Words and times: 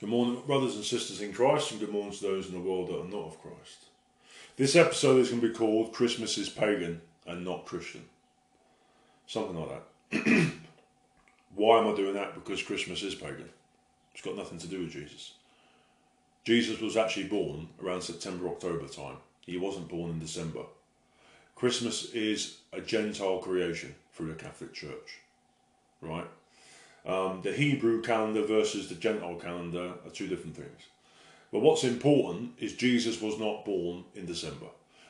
Good 0.00 0.08
morning, 0.08 0.42
brothers 0.46 0.76
and 0.76 0.84
sisters 0.84 1.20
in 1.20 1.34
Christ, 1.34 1.72
and 1.72 1.78
good 1.78 1.92
morning 1.92 2.12
to 2.12 2.22
those 2.22 2.46
in 2.46 2.54
the 2.54 2.60
world 2.66 2.88
that 2.88 3.02
are 3.02 3.04
not 3.04 3.26
of 3.26 3.42
Christ. 3.42 3.84
This 4.56 4.74
episode 4.74 5.20
is 5.20 5.28
going 5.28 5.42
to 5.42 5.48
be 5.48 5.54
called 5.54 5.92
Christmas 5.92 6.38
is 6.38 6.48
Pagan 6.48 7.02
and 7.26 7.44
Not 7.44 7.66
Christian. 7.66 8.06
Something 9.26 9.60
like 9.60 9.82
that. 10.10 10.52
Why 11.54 11.80
am 11.80 11.92
I 11.92 11.94
doing 11.94 12.14
that? 12.14 12.32
Because 12.32 12.62
Christmas 12.62 13.02
is 13.02 13.14
pagan. 13.14 13.50
It's 14.14 14.22
got 14.22 14.38
nothing 14.38 14.56
to 14.60 14.66
do 14.68 14.80
with 14.80 14.90
Jesus. 14.90 15.34
Jesus 16.44 16.80
was 16.80 16.96
actually 16.96 17.28
born 17.28 17.68
around 17.84 18.00
September, 18.00 18.48
October 18.48 18.88
time. 18.88 19.18
He 19.42 19.58
wasn't 19.58 19.90
born 19.90 20.12
in 20.12 20.18
December. 20.18 20.62
Christmas 21.54 22.10
is 22.14 22.56
a 22.72 22.80
Gentile 22.80 23.40
creation 23.40 23.94
through 24.14 24.28
the 24.28 24.42
Catholic 24.42 24.72
Church, 24.72 25.18
right? 26.00 26.26
Um, 27.06 27.40
the 27.42 27.52
Hebrew 27.52 28.02
calendar 28.02 28.44
versus 28.44 28.88
the 28.88 28.94
Gentile 28.94 29.36
calendar 29.36 29.94
are 30.04 30.10
two 30.12 30.26
different 30.26 30.56
things. 30.56 30.82
But 31.52 31.60
what's 31.60 31.84
important 31.84 32.52
is 32.58 32.74
Jesus 32.74 33.20
was 33.20 33.38
not 33.38 33.64
born 33.64 34.04
in 34.14 34.26
December. 34.26 34.66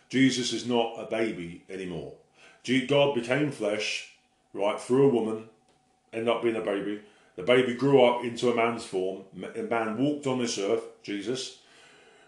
Jesus 0.08 0.52
is 0.52 0.66
not 0.66 0.94
a 0.98 1.06
baby 1.10 1.62
anymore. 1.68 2.14
God 2.88 3.14
became 3.14 3.50
flesh, 3.50 4.12
right, 4.52 4.80
through 4.80 5.08
a 5.08 5.14
woman, 5.14 5.44
ended 6.12 6.28
up 6.28 6.42
being 6.42 6.56
a 6.56 6.60
baby. 6.60 7.00
The 7.36 7.42
baby 7.42 7.74
grew 7.74 8.02
up 8.02 8.24
into 8.24 8.50
a 8.50 8.54
man's 8.54 8.84
form. 8.84 9.24
A 9.56 9.62
man 9.62 9.96
walked 9.98 10.26
on 10.26 10.38
this 10.38 10.58
earth, 10.58 10.82
Jesus, 11.02 11.58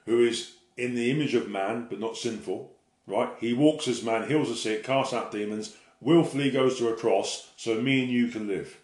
who 0.06 0.24
is 0.24 0.54
in 0.76 0.94
the 0.94 1.10
image 1.10 1.34
of 1.34 1.48
man 1.48 1.86
but 1.88 2.00
not 2.00 2.16
sinful, 2.16 2.70
right? 3.06 3.30
He 3.38 3.52
walks 3.52 3.88
as 3.88 4.02
man, 4.02 4.28
heals 4.28 4.48
the 4.48 4.56
sick, 4.56 4.84
casts 4.84 5.12
out 5.12 5.32
demons, 5.32 5.76
willfully 6.00 6.50
goes 6.50 6.78
to 6.78 6.88
a 6.88 6.96
cross 6.96 7.50
so 7.56 7.80
me 7.80 8.02
and 8.02 8.10
you 8.10 8.28
can 8.28 8.48
live. 8.48 8.78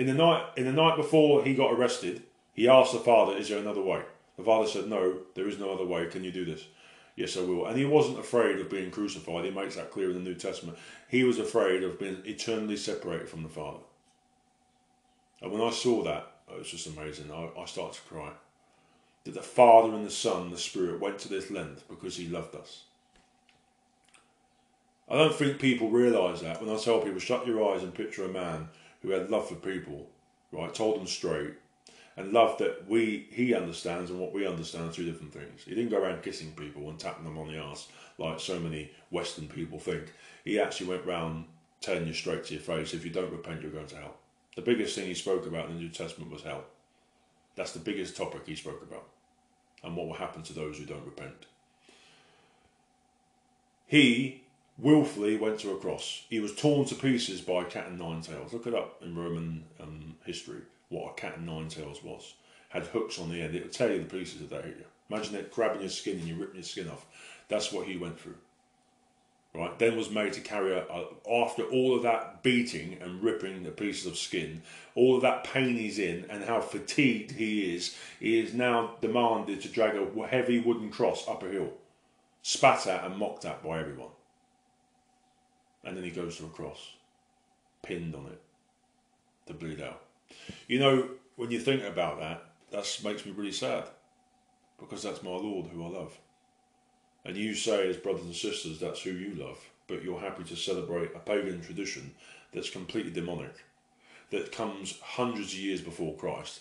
In 0.00 0.06
the 0.06 0.14
night, 0.14 0.46
in 0.56 0.64
the 0.64 0.72
night 0.72 0.96
before 0.96 1.44
he 1.44 1.52
got 1.52 1.74
arrested, 1.74 2.22
he 2.54 2.66
asked 2.66 2.94
the 2.94 3.00
father, 3.00 3.36
"Is 3.36 3.50
there 3.50 3.58
another 3.58 3.82
way?" 3.82 4.00
The 4.38 4.42
father 4.42 4.66
said, 4.66 4.88
"No, 4.88 5.18
there 5.34 5.46
is 5.46 5.58
no 5.58 5.74
other 5.74 5.84
way. 5.84 6.06
Can 6.06 6.24
you 6.24 6.32
do 6.32 6.46
this?" 6.46 6.64
Yes, 7.16 7.36
I 7.36 7.42
will. 7.42 7.66
And 7.66 7.76
he 7.76 7.84
wasn't 7.84 8.18
afraid 8.18 8.58
of 8.60 8.70
being 8.70 8.90
crucified. 8.90 9.44
He 9.44 9.50
makes 9.50 9.76
that 9.76 9.90
clear 9.90 10.08
in 10.08 10.14
the 10.14 10.30
New 10.30 10.36
Testament. 10.36 10.78
He 11.10 11.22
was 11.22 11.38
afraid 11.38 11.82
of 11.82 11.98
being 11.98 12.22
eternally 12.24 12.78
separated 12.78 13.28
from 13.28 13.42
the 13.42 13.50
Father. 13.50 13.82
And 15.42 15.52
when 15.52 15.60
I 15.60 15.68
saw 15.68 16.02
that, 16.04 16.32
it 16.50 16.56
was 16.56 16.70
just 16.70 16.86
amazing. 16.86 17.30
I, 17.30 17.50
I 17.60 17.66
started 17.66 18.00
to 18.00 18.08
cry. 18.08 18.30
That 19.24 19.34
the 19.34 19.42
Father 19.42 19.92
and 19.92 20.06
the 20.06 20.10
Son, 20.10 20.50
the 20.50 20.56
Spirit 20.56 20.98
went 20.98 21.18
to 21.18 21.28
this 21.28 21.50
length 21.50 21.84
because 21.90 22.16
He 22.16 22.26
loved 22.26 22.54
us. 22.54 22.84
I 25.10 25.18
don't 25.18 25.34
think 25.34 25.58
people 25.58 25.90
realise 25.90 26.40
that 26.40 26.62
when 26.62 26.74
I 26.74 26.78
tell 26.78 27.00
people, 27.00 27.20
shut 27.20 27.46
your 27.46 27.70
eyes 27.70 27.82
and 27.82 27.92
picture 27.92 28.24
a 28.24 28.28
man 28.28 28.70
who 29.02 29.10
had 29.10 29.30
love 29.30 29.48
for 29.48 29.54
people, 29.54 30.08
right? 30.52 30.74
Told 30.74 30.98
them 30.98 31.06
straight, 31.06 31.54
and 32.16 32.32
love 32.32 32.58
that 32.58 32.88
we 32.88 33.28
he 33.30 33.54
understands 33.54 34.10
and 34.10 34.20
what 34.20 34.32
we 34.32 34.46
understand 34.46 34.92
two 34.92 35.04
different 35.04 35.32
things. 35.32 35.62
He 35.64 35.74
didn't 35.74 35.90
go 35.90 36.02
around 36.02 36.22
kissing 36.22 36.52
people 36.52 36.88
and 36.88 36.98
tapping 36.98 37.24
them 37.24 37.38
on 37.38 37.48
the 37.48 37.58
ass 37.58 37.88
like 38.18 38.40
so 38.40 38.58
many 38.58 38.90
Western 39.10 39.48
people 39.48 39.78
think. 39.78 40.12
He 40.44 40.60
actually 40.60 40.88
went 40.88 41.06
round 41.06 41.46
telling 41.80 42.06
you 42.06 42.12
straight 42.12 42.44
to 42.44 42.54
your 42.54 42.62
face, 42.62 42.92
if 42.92 43.04
you 43.04 43.10
don't 43.10 43.32
repent, 43.32 43.62
you're 43.62 43.70
going 43.70 43.86
to 43.86 43.96
hell. 43.96 44.16
The 44.54 44.62
biggest 44.62 44.94
thing 44.94 45.06
he 45.06 45.14
spoke 45.14 45.46
about 45.46 45.70
in 45.70 45.76
the 45.76 45.80
New 45.80 45.88
Testament 45.88 46.30
was 46.30 46.42
hell. 46.42 46.64
That's 47.56 47.72
the 47.72 47.78
biggest 47.78 48.16
topic 48.16 48.42
he 48.46 48.54
spoke 48.54 48.82
about, 48.82 49.08
and 49.82 49.96
what 49.96 50.06
will 50.06 50.14
happen 50.14 50.42
to 50.42 50.52
those 50.52 50.76
who 50.76 50.84
don't 50.84 51.04
repent. 51.04 51.46
He 53.86 54.42
willfully 54.80 55.36
went 55.36 55.60
to 55.60 55.70
a 55.72 55.76
cross. 55.76 56.24
He 56.28 56.40
was 56.40 56.54
torn 56.54 56.86
to 56.86 56.94
pieces 56.94 57.40
by 57.40 57.62
a 57.62 57.64
cat 57.64 57.88
and 57.88 57.98
nine 57.98 58.22
tails. 58.22 58.52
Look 58.52 58.66
it 58.66 58.74
up 58.74 59.02
in 59.02 59.16
Roman 59.16 59.64
um, 59.80 60.16
history 60.24 60.62
what 60.90 61.12
a 61.12 61.20
cat 61.20 61.38
and 61.38 61.46
nine 61.46 61.68
tails 61.68 62.04
was. 62.04 62.34
Had 62.68 62.86
hooks 62.86 63.18
on 63.18 63.30
the 63.30 63.40
end. 63.40 63.54
It 63.54 63.62
would 63.62 63.72
tear 63.72 63.92
you 63.92 64.00
the 64.00 64.04
pieces 64.04 64.40
hit 64.40 64.50
you. 64.52 64.84
Imagine 65.08 65.36
it 65.36 65.52
grabbing 65.52 65.80
your 65.80 65.90
skin 65.90 66.18
and 66.18 66.28
you 66.28 66.36
ripping 66.36 66.56
your 66.56 66.64
skin 66.64 66.88
off. 66.88 67.06
That's 67.48 67.72
what 67.72 67.86
he 67.86 67.96
went 67.96 68.20
through. 68.20 68.36
Right, 69.52 69.76
then 69.80 69.96
was 69.96 70.10
made 70.10 70.32
to 70.34 70.40
carry 70.40 70.72
a, 70.72 70.84
a, 70.84 71.06
after 71.42 71.64
all 71.64 71.96
of 71.96 72.04
that 72.04 72.44
beating 72.44 72.98
and 73.00 73.20
ripping 73.20 73.64
the 73.64 73.72
pieces 73.72 74.06
of 74.06 74.16
skin, 74.16 74.62
all 74.94 75.16
of 75.16 75.22
that 75.22 75.42
pain 75.42 75.74
he's 75.74 75.98
in, 75.98 76.24
and 76.30 76.44
how 76.44 76.60
fatigued 76.60 77.32
he 77.32 77.74
is. 77.74 77.96
He 78.20 78.38
is 78.38 78.54
now 78.54 78.92
demanded 79.00 79.60
to 79.62 79.68
drag 79.68 79.96
a 79.96 80.26
heavy 80.28 80.60
wooden 80.60 80.90
cross 80.90 81.26
up 81.26 81.42
a 81.42 81.48
hill, 81.48 81.72
spat 82.42 82.86
at 82.86 83.04
and 83.04 83.16
mocked 83.16 83.44
at 83.44 83.64
by 83.64 83.80
everyone. 83.80 84.10
And 85.84 85.96
then 85.96 86.04
he 86.04 86.10
goes 86.10 86.36
to 86.36 86.44
a 86.44 86.48
cross, 86.48 86.92
pinned 87.82 88.14
on 88.14 88.26
it, 88.26 88.40
to 89.46 89.54
bleed 89.54 89.80
out. 89.80 90.02
You 90.68 90.78
know, 90.78 91.08
when 91.36 91.50
you 91.50 91.58
think 91.58 91.82
about 91.82 92.20
that, 92.20 92.44
that 92.70 93.00
makes 93.02 93.24
me 93.24 93.32
really 93.32 93.52
sad 93.52 93.84
because 94.78 95.02
that's 95.02 95.22
my 95.22 95.30
Lord 95.30 95.66
who 95.66 95.84
I 95.84 95.88
love. 95.88 96.18
And 97.24 97.36
you 97.36 97.54
say, 97.54 97.88
as 97.88 97.96
brothers 97.96 98.24
and 98.24 98.34
sisters, 98.34 98.80
that's 98.80 99.02
who 99.02 99.10
you 99.10 99.34
love, 99.34 99.58
but 99.86 100.02
you're 100.02 100.20
happy 100.20 100.44
to 100.44 100.56
celebrate 100.56 101.14
a 101.14 101.18
pagan 101.18 101.60
tradition 101.60 102.14
that's 102.52 102.70
completely 102.70 103.12
demonic, 103.12 103.54
that 104.30 104.52
comes 104.52 104.98
hundreds 105.00 105.52
of 105.52 105.58
years 105.58 105.80
before 105.80 106.16
Christ, 106.16 106.60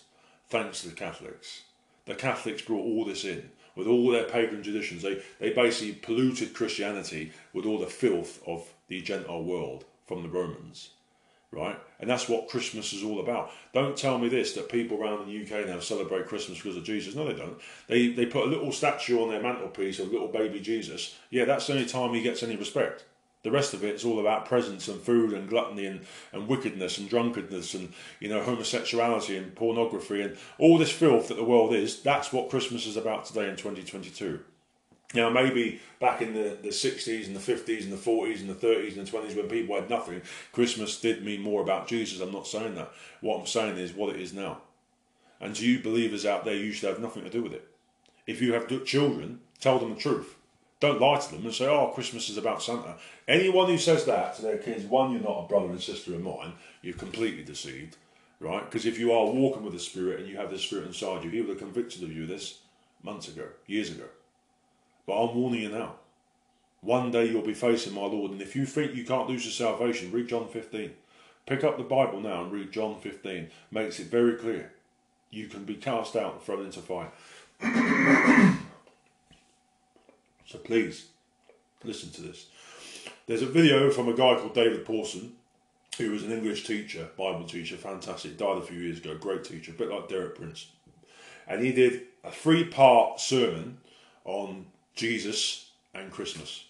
thanks 0.49 0.81
to 0.81 0.89
the 0.89 0.95
Catholics. 0.95 1.63
The 2.05 2.15
Catholics 2.15 2.61
brought 2.61 2.83
all 2.83 3.05
this 3.05 3.23
in 3.23 3.51
with 3.79 3.87
all 3.87 4.11
their 4.11 4.25
pagan 4.25 4.61
traditions. 4.61 5.01
They, 5.01 5.21
they 5.39 5.51
basically 5.51 5.93
polluted 5.93 6.53
Christianity 6.53 7.31
with 7.53 7.65
all 7.65 7.79
the 7.79 7.87
filth 7.87 8.43
of 8.45 8.71
the 8.87 9.01
Gentile 9.01 9.43
world 9.43 9.85
from 10.05 10.21
the 10.21 10.29
Romans 10.29 10.91
right? 11.51 11.79
And 11.99 12.09
that's 12.09 12.29
what 12.29 12.47
Christmas 12.47 12.93
is 12.93 13.03
all 13.03 13.19
about. 13.19 13.51
Don't 13.73 13.97
tell 13.97 14.17
me 14.17 14.29
this 14.29 14.53
that 14.53 14.69
people 14.69 15.01
around 15.01 15.27
the 15.27 15.41
UK 15.41 15.67
now 15.67 15.79
celebrate 15.79 16.27
Christmas 16.27 16.59
because 16.59 16.77
of 16.77 16.83
Jesus. 16.83 17.15
No, 17.15 17.27
they 17.27 17.33
don't. 17.33 17.59
They 17.87 18.09
they 18.09 18.25
put 18.25 18.45
a 18.45 18.49
little 18.49 18.71
statue 18.71 19.21
on 19.21 19.29
their 19.29 19.41
mantelpiece 19.41 19.99
of 19.99 20.11
little 20.11 20.27
baby 20.27 20.59
Jesus. 20.59 21.15
Yeah, 21.29 21.45
that's 21.45 21.67
the 21.67 21.73
only 21.73 21.85
time 21.85 22.13
he 22.13 22.21
gets 22.21 22.43
any 22.43 22.55
respect. 22.55 23.05
The 23.43 23.51
rest 23.51 23.73
of 23.73 23.85
it 23.85 23.95
is 23.95 24.03
all 24.03 24.19
about 24.19 24.45
presents 24.45 24.89
and 24.89 24.99
food 24.99 25.31
and 25.31 25.47
gluttony 25.47 25.85
and, 25.85 26.01
and 26.33 26.47
wickedness 26.47 26.97
and 26.97 27.09
drunkenness 27.09 27.73
and 27.73 27.93
you 28.19 28.27
know 28.27 28.43
homosexuality 28.43 29.37
and 29.37 29.55
pornography 29.55 30.21
and 30.21 30.37
all 30.57 30.77
this 30.77 30.91
filth 30.91 31.29
that 31.29 31.37
the 31.37 31.43
world 31.43 31.73
is. 31.73 32.01
That's 32.01 32.33
what 32.33 32.49
Christmas 32.49 32.85
is 32.85 32.97
about 32.97 33.25
today 33.25 33.47
in 33.49 33.55
2022. 33.55 34.41
Now, 35.15 35.29
maybe 35.29 35.81
back 35.99 36.21
in 36.21 36.33
the, 36.33 36.57
the 36.61 36.69
60s 36.69 37.25
and 37.25 37.35
the 37.35 37.39
50s 37.39 37.83
and 37.83 37.91
the 37.91 37.97
40s 37.97 38.41
and 38.41 38.49
the 38.49 38.53
30s 38.53 38.95
and 38.95 39.07
the 39.07 39.11
20s 39.11 39.35
when 39.35 39.47
people 39.47 39.75
had 39.75 39.89
nothing, 39.89 40.21
Christmas 40.51 40.99
did 41.01 41.25
mean 41.25 41.41
more 41.41 41.63
about 41.63 41.87
Jesus. 41.87 42.21
I'm 42.21 42.31
not 42.31 42.45
saying 42.45 42.75
that. 42.75 42.91
What 43.21 43.39
I'm 43.39 43.47
saying 43.47 43.77
is 43.77 43.93
what 43.93 44.13
it 44.15 44.21
is 44.21 44.33
now. 44.33 44.61
And 45.41 45.55
to 45.55 45.65
you 45.65 45.79
believers 45.79 46.27
out 46.27 46.45
there, 46.45 46.53
you 46.53 46.71
should 46.71 46.89
have 46.89 46.99
nothing 46.99 47.23
to 47.23 47.29
do 47.29 47.41
with 47.41 47.53
it. 47.53 47.67
If 48.27 48.39
you 48.39 48.53
have 48.53 48.67
children, 48.85 49.39
tell 49.59 49.79
them 49.79 49.95
the 49.95 49.99
truth. 49.99 50.35
Don't 50.79 51.01
lie 51.01 51.19
to 51.19 51.31
them 51.31 51.45
and 51.45 51.53
say, 51.53 51.67
oh, 51.67 51.91
Christmas 51.93 52.29
is 52.29 52.37
about 52.37 52.63
Santa. 52.63 52.95
Anyone 53.27 53.67
who 53.67 53.77
says 53.77 54.05
that 54.05 54.35
to 54.35 54.41
their 54.41 54.57
kids, 54.57 54.85
one, 54.85 55.11
you're 55.11 55.21
not 55.21 55.43
a 55.43 55.47
brother 55.47 55.67
and 55.67 55.81
sister 55.81 56.13
of 56.15 56.21
mine, 56.21 56.53
you're 56.81 56.93
completely 56.93 57.43
deceived, 57.43 57.97
right? 58.39 58.63
Because 58.63 58.85
if 58.85 58.97
you 58.97 59.11
are 59.11 59.25
walking 59.25 59.63
with 59.63 59.73
the 59.73 59.79
Spirit 59.79 60.21
and 60.21 60.29
you 60.29 60.37
have 60.37 60.51
the 60.51 60.57
Spirit 60.57 60.87
inside 60.87 61.25
you, 61.25 61.29
He 61.29 61.41
would 61.41 61.49
have 61.49 61.59
convicted 61.59 62.03
of 62.03 62.13
you 62.13 62.25
this 62.25 62.59
months 63.03 63.27
ago, 63.27 63.45
years 63.67 63.91
ago. 63.91 64.05
But 65.05 65.21
I'm 65.21 65.35
warning 65.35 65.63
you 65.63 65.69
now. 65.69 65.95
One 66.81 67.11
day 67.11 67.25
you'll 67.25 67.41
be 67.41 67.53
facing 67.53 67.93
my 67.93 68.01
Lord, 68.01 68.31
and 68.31 68.41
if 68.41 68.55
you 68.55 68.65
think 68.65 68.95
you 68.95 69.03
can't 69.03 69.27
lose 69.27 69.43
your 69.43 69.51
salvation, 69.51 70.13
read 70.13 70.29
John 70.29 70.47
15. 70.47 70.93
Pick 71.45 71.63
up 71.65 71.77
the 71.77 71.83
Bible 71.83 72.21
now 72.21 72.43
and 72.43 72.51
read 72.53 72.71
John 72.71 73.01
15. 73.01 73.49
Makes 73.71 73.99
it 73.99 74.07
very 74.07 74.35
clear. 74.35 74.71
You 75.29 75.47
can 75.47 75.65
be 75.65 75.75
cast 75.75 76.15
out 76.15 76.35
and 76.35 76.41
thrown 76.41 76.65
into 76.65 76.79
fire. 76.79 77.11
so 80.49 80.57
please, 80.57 81.05
listen 81.83 82.09
to 82.09 82.23
this. 82.23 82.47
There's 83.27 83.43
a 83.43 83.47
video 83.47 83.91
from 83.91 84.09
a 84.09 84.13
guy 84.13 84.33
called 84.35 84.55
David 84.55 84.83
Pawson, 84.83 85.33
who 85.99 86.09
was 86.09 86.23
an 86.23 86.31
English 86.31 86.65
teacher, 86.65 87.07
Bible 87.15 87.43
teacher, 87.43 87.77
fantastic, 87.77 88.35
died 88.35 88.57
a 88.57 88.61
few 88.61 88.79
years 88.79 88.97
ago, 88.97 89.15
great 89.15 89.43
teacher, 89.43 89.71
a 89.71 89.75
bit 89.75 89.89
like 89.89 90.09
Derek 90.09 90.35
Prince. 90.35 90.71
And 91.47 91.63
he 91.63 91.71
did 91.71 92.01
a 92.23 92.31
three 92.31 92.63
part 92.63 93.19
sermon 93.19 93.77
on 94.25 94.65
Jesus 94.95 95.69
and 95.93 96.11
Christmas. 96.11 96.65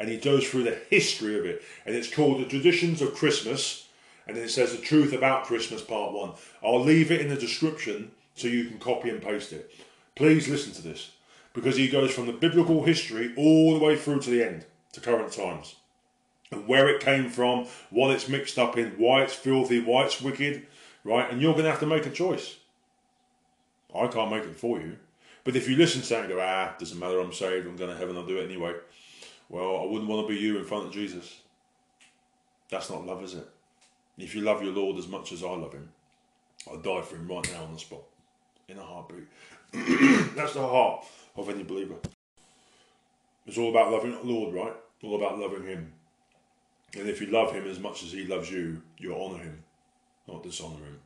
And 0.00 0.08
he 0.08 0.16
goes 0.16 0.48
through 0.48 0.64
the 0.64 0.80
history 0.90 1.38
of 1.38 1.46
it. 1.46 1.62
And 1.86 1.94
it's 1.94 2.12
called 2.12 2.40
The 2.40 2.48
Traditions 2.48 3.00
of 3.00 3.14
Christmas. 3.14 3.86
And 4.26 4.36
then 4.36 4.44
it 4.44 4.50
says 4.50 4.72
The 4.72 4.82
Truth 4.82 5.12
About 5.12 5.44
Christmas, 5.44 5.82
Part 5.82 6.14
1. 6.14 6.32
I'll 6.64 6.82
leave 6.82 7.12
it 7.12 7.20
in 7.20 7.28
the 7.28 7.36
description 7.36 8.10
so 8.34 8.48
you 8.48 8.64
can 8.64 8.78
copy 8.78 9.08
and 9.08 9.22
paste 9.22 9.52
it. 9.52 9.70
Please 10.16 10.48
listen 10.48 10.72
to 10.72 10.82
this 10.82 11.10
because 11.52 11.76
he 11.76 11.88
goes 11.88 12.12
from 12.12 12.26
the 12.26 12.32
biblical 12.32 12.84
history 12.84 13.32
all 13.36 13.78
the 13.78 13.84
way 13.84 13.96
through 13.96 14.20
to 14.20 14.30
the 14.30 14.44
end, 14.44 14.66
to 14.92 15.00
current 15.00 15.32
times. 15.32 15.76
And 16.52 16.66
where 16.66 16.88
it 16.88 17.00
came 17.00 17.28
from, 17.28 17.66
what 17.90 18.10
it's 18.10 18.28
mixed 18.28 18.58
up 18.58 18.76
in, 18.76 18.90
why 18.92 19.22
it's 19.22 19.34
filthy, 19.34 19.80
why 19.80 20.04
it's 20.04 20.20
wicked, 20.20 20.66
right? 21.04 21.30
And 21.30 21.40
you're 21.40 21.52
going 21.52 21.64
to 21.64 21.70
have 21.70 21.80
to 21.80 21.86
make 21.86 22.06
a 22.06 22.10
choice. 22.10 22.56
I 23.94 24.06
can't 24.08 24.30
make 24.30 24.44
it 24.44 24.56
for 24.56 24.80
you. 24.80 24.96
But 25.44 25.56
if 25.56 25.68
you 25.68 25.76
listen 25.76 26.02
to 26.02 26.08
that 26.08 26.20
and 26.20 26.28
go, 26.28 26.40
ah, 26.40 26.74
doesn't 26.78 26.98
matter, 26.98 27.20
I'm 27.20 27.32
saved, 27.32 27.66
I'm 27.66 27.76
going 27.76 27.90
to 27.90 27.96
heaven, 27.96 28.16
I'll 28.16 28.26
do 28.26 28.38
it 28.38 28.44
anyway. 28.44 28.74
Well, 29.48 29.80
I 29.82 29.86
wouldn't 29.86 30.08
want 30.08 30.26
to 30.26 30.32
be 30.32 30.40
you 30.40 30.58
in 30.58 30.64
front 30.64 30.86
of 30.86 30.92
Jesus. 30.92 31.40
That's 32.68 32.90
not 32.90 33.06
love, 33.06 33.22
is 33.24 33.34
it? 33.34 33.48
If 34.18 34.34
you 34.34 34.42
love 34.42 34.62
your 34.62 34.72
Lord 34.72 34.98
as 34.98 35.08
much 35.08 35.32
as 35.32 35.42
I 35.42 35.50
love 35.50 35.72
him, 35.72 35.88
I'd 36.70 36.82
die 36.82 37.00
for 37.02 37.16
him 37.16 37.28
right 37.28 37.52
now 37.52 37.64
on 37.64 37.72
the 37.72 37.78
spot. 37.78 38.02
in 38.68 38.78
a 38.78 38.82
heartbeat. 38.82 39.26
That's 40.36 40.54
the 40.54 40.66
heart 40.66 41.04
of 41.36 41.48
any 41.48 41.62
believer. 41.62 41.96
It's 43.46 43.58
all 43.58 43.70
about 43.70 43.92
loving 43.92 44.12
the 44.12 44.22
Lord, 44.22 44.54
right? 44.54 44.74
All 45.02 45.16
about 45.16 45.38
loving 45.38 45.66
Him. 45.66 45.92
And 46.96 47.08
if 47.08 47.20
you 47.20 47.28
love 47.28 47.52
Him 47.52 47.66
as 47.66 47.78
much 47.78 48.02
as 48.02 48.12
He 48.12 48.26
loves 48.26 48.50
you, 48.50 48.82
you 48.98 49.14
honour 49.14 49.38
Him, 49.38 49.62
not 50.28 50.42
dishonour 50.42 50.76
Him. 50.76 51.00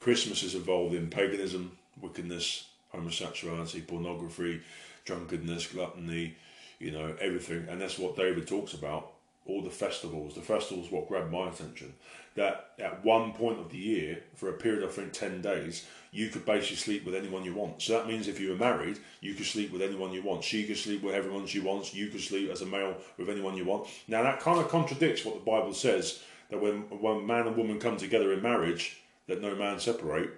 Christmas 0.00 0.42
is 0.42 0.54
involved 0.54 0.94
in 0.94 1.10
paganism, 1.10 1.72
wickedness, 2.00 2.68
homosexuality, 2.90 3.82
pornography, 3.82 4.60
drunkenness, 5.04 5.66
gluttony, 5.66 6.36
you 6.78 6.92
know, 6.92 7.14
everything. 7.20 7.66
And 7.68 7.80
that's 7.80 7.98
what 7.98 8.16
David 8.16 8.46
talks 8.46 8.74
about. 8.74 9.12
All 9.46 9.62
the 9.62 9.70
festivals. 9.70 10.34
The 10.34 10.42
festivals 10.42 10.90
what 10.90 11.08
grabbed 11.08 11.32
my 11.32 11.48
attention. 11.48 11.94
That 12.38 12.70
at 12.78 13.04
one 13.04 13.32
point 13.32 13.58
of 13.58 13.70
the 13.70 13.78
year, 13.78 14.22
for 14.36 14.48
a 14.48 14.52
period 14.52 14.84
of 14.84 14.90
I 14.90 14.92
think 14.92 15.12
ten 15.12 15.42
days, 15.42 15.84
you 16.12 16.28
could 16.28 16.46
basically 16.46 16.76
sleep 16.76 17.04
with 17.04 17.16
anyone 17.16 17.44
you 17.44 17.52
want. 17.52 17.82
So 17.82 17.94
that 17.94 18.06
means 18.06 18.28
if 18.28 18.38
you 18.38 18.50
were 18.50 18.56
married, 18.56 19.00
you 19.20 19.34
could 19.34 19.46
sleep 19.46 19.72
with 19.72 19.82
anyone 19.82 20.12
you 20.12 20.22
want. 20.22 20.44
She 20.44 20.64
could 20.64 20.78
sleep 20.78 21.02
with 21.02 21.16
everyone 21.16 21.46
she 21.46 21.58
wants. 21.58 21.92
You 21.92 22.06
could 22.06 22.20
sleep 22.20 22.48
as 22.48 22.62
a 22.62 22.66
male 22.66 22.96
with 23.16 23.28
anyone 23.28 23.56
you 23.56 23.64
want. 23.64 23.88
Now 24.06 24.22
that 24.22 24.38
kind 24.38 24.60
of 24.60 24.68
contradicts 24.68 25.24
what 25.24 25.34
the 25.34 25.50
Bible 25.50 25.74
says 25.74 26.22
that 26.50 26.60
when 26.60 26.82
when 27.00 27.26
man 27.26 27.48
and 27.48 27.56
woman 27.56 27.80
come 27.80 27.96
together 27.96 28.32
in 28.32 28.40
marriage, 28.40 29.00
that 29.26 29.42
no 29.42 29.56
man 29.56 29.80
separate. 29.80 30.30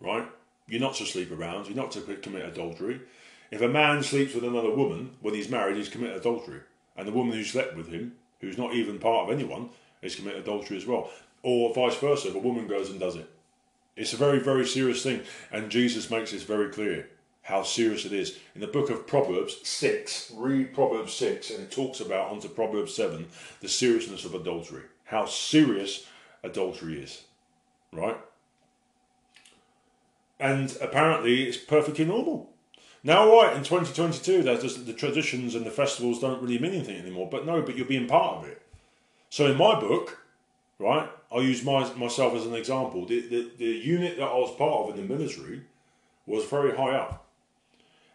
Right? 0.00 0.26
You're 0.68 0.80
not 0.80 0.94
to 0.94 1.04
sleep 1.04 1.30
around. 1.30 1.66
You're 1.66 1.76
not 1.76 1.90
to 1.92 2.00
commit 2.00 2.46
adultery. 2.46 3.02
If 3.50 3.60
a 3.60 3.68
man 3.68 4.02
sleeps 4.02 4.34
with 4.34 4.44
another 4.44 4.74
woman 4.74 5.16
when 5.20 5.34
he's 5.34 5.50
married, 5.50 5.76
he's 5.76 5.90
committed 5.90 6.16
adultery. 6.16 6.60
And 6.96 7.06
the 7.06 7.12
woman 7.12 7.36
who 7.36 7.44
slept 7.44 7.76
with 7.76 7.88
him, 7.88 8.14
who's 8.40 8.56
not 8.56 8.72
even 8.72 8.98
part 8.98 9.28
of 9.28 9.34
anyone, 9.38 9.68
is 10.02 10.16
committed 10.16 10.42
adultery 10.42 10.76
as 10.76 10.86
well. 10.86 11.10
Or 11.42 11.74
vice 11.74 11.96
versa, 11.96 12.28
if 12.28 12.34
a 12.34 12.38
woman 12.38 12.66
goes 12.66 12.90
and 12.90 12.98
does 12.98 13.16
it. 13.16 13.28
It's 13.96 14.12
a 14.12 14.16
very, 14.16 14.38
very 14.38 14.66
serious 14.66 15.02
thing. 15.02 15.22
And 15.50 15.70
Jesus 15.70 16.10
makes 16.10 16.32
this 16.32 16.44
very 16.44 16.70
clear 16.70 17.08
how 17.42 17.62
serious 17.62 18.04
it 18.04 18.12
is. 18.12 18.38
In 18.54 18.60
the 18.60 18.66
book 18.66 18.90
of 18.90 19.06
Proverbs 19.06 19.66
6, 19.66 20.32
read 20.36 20.74
Proverbs 20.74 21.14
6, 21.14 21.50
and 21.50 21.60
it 21.60 21.70
talks 21.70 21.98
about, 22.00 22.30
onto 22.30 22.48
Proverbs 22.48 22.94
7, 22.94 23.26
the 23.60 23.68
seriousness 23.68 24.24
of 24.24 24.34
adultery. 24.34 24.84
How 25.04 25.24
serious 25.24 26.06
adultery 26.44 27.02
is. 27.02 27.22
Right? 27.92 28.18
And 30.38 30.76
apparently 30.80 31.44
it's 31.44 31.56
perfectly 31.56 32.04
normal. 32.04 32.50
Now, 33.02 33.32
right, 33.32 33.56
in 33.56 33.62
2022, 33.62 34.42
there's 34.42 34.62
just, 34.62 34.86
the 34.86 34.92
traditions 34.92 35.54
and 35.54 35.64
the 35.64 35.70
festivals 35.70 36.20
don't 36.20 36.42
really 36.42 36.58
mean 36.58 36.74
anything 36.74 36.98
anymore. 36.98 37.28
But 37.30 37.46
no, 37.46 37.62
but 37.62 37.76
you're 37.76 37.86
being 37.86 38.06
part 38.06 38.36
of 38.36 38.48
it. 38.48 38.60
So 39.30 39.46
in 39.46 39.56
my 39.56 39.78
book, 39.78 40.18
right, 40.78 41.08
I'll 41.30 41.42
use 41.42 41.64
my, 41.64 41.92
myself 41.94 42.34
as 42.34 42.46
an 42.46 42.54
example. 42.54 43.06
The, 43.06 43.20
the, 43.20 43.50
the 43.58 43.64
unit 43.64 44.16
that 44.16 44.24
I 44.24 44.34
was 44.34 44.54
part 44.56 44.88
of 44.88 44.98
in 44.98 45.06
the 45.06 45.14
military 45.14 45.62
was 46.26 46.44
very 46.44 46.76
high 46.76 46.94
up. 46.94 47.26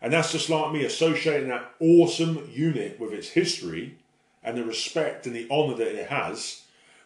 And 0.01 0.11
that's 0.11 0.31
just 0.31 0.49
like 0.49 0.73
me 0.73 0.83
associating 0.83 1.49
that 1.49 1.71
awesome 1.79 2.49
unit 2.51 2.99
with 2.99 3.13
its 3.13 3.29
history 3.29 3.97
and 4.43 4.57
the 4.57 4.65
respect 4.65 5.25
and 5.25 5.35
the 5.35 5.49
honour 5.49 5.75
that 5.75 5.97
it 5.99 6.09
has 6.09 6.63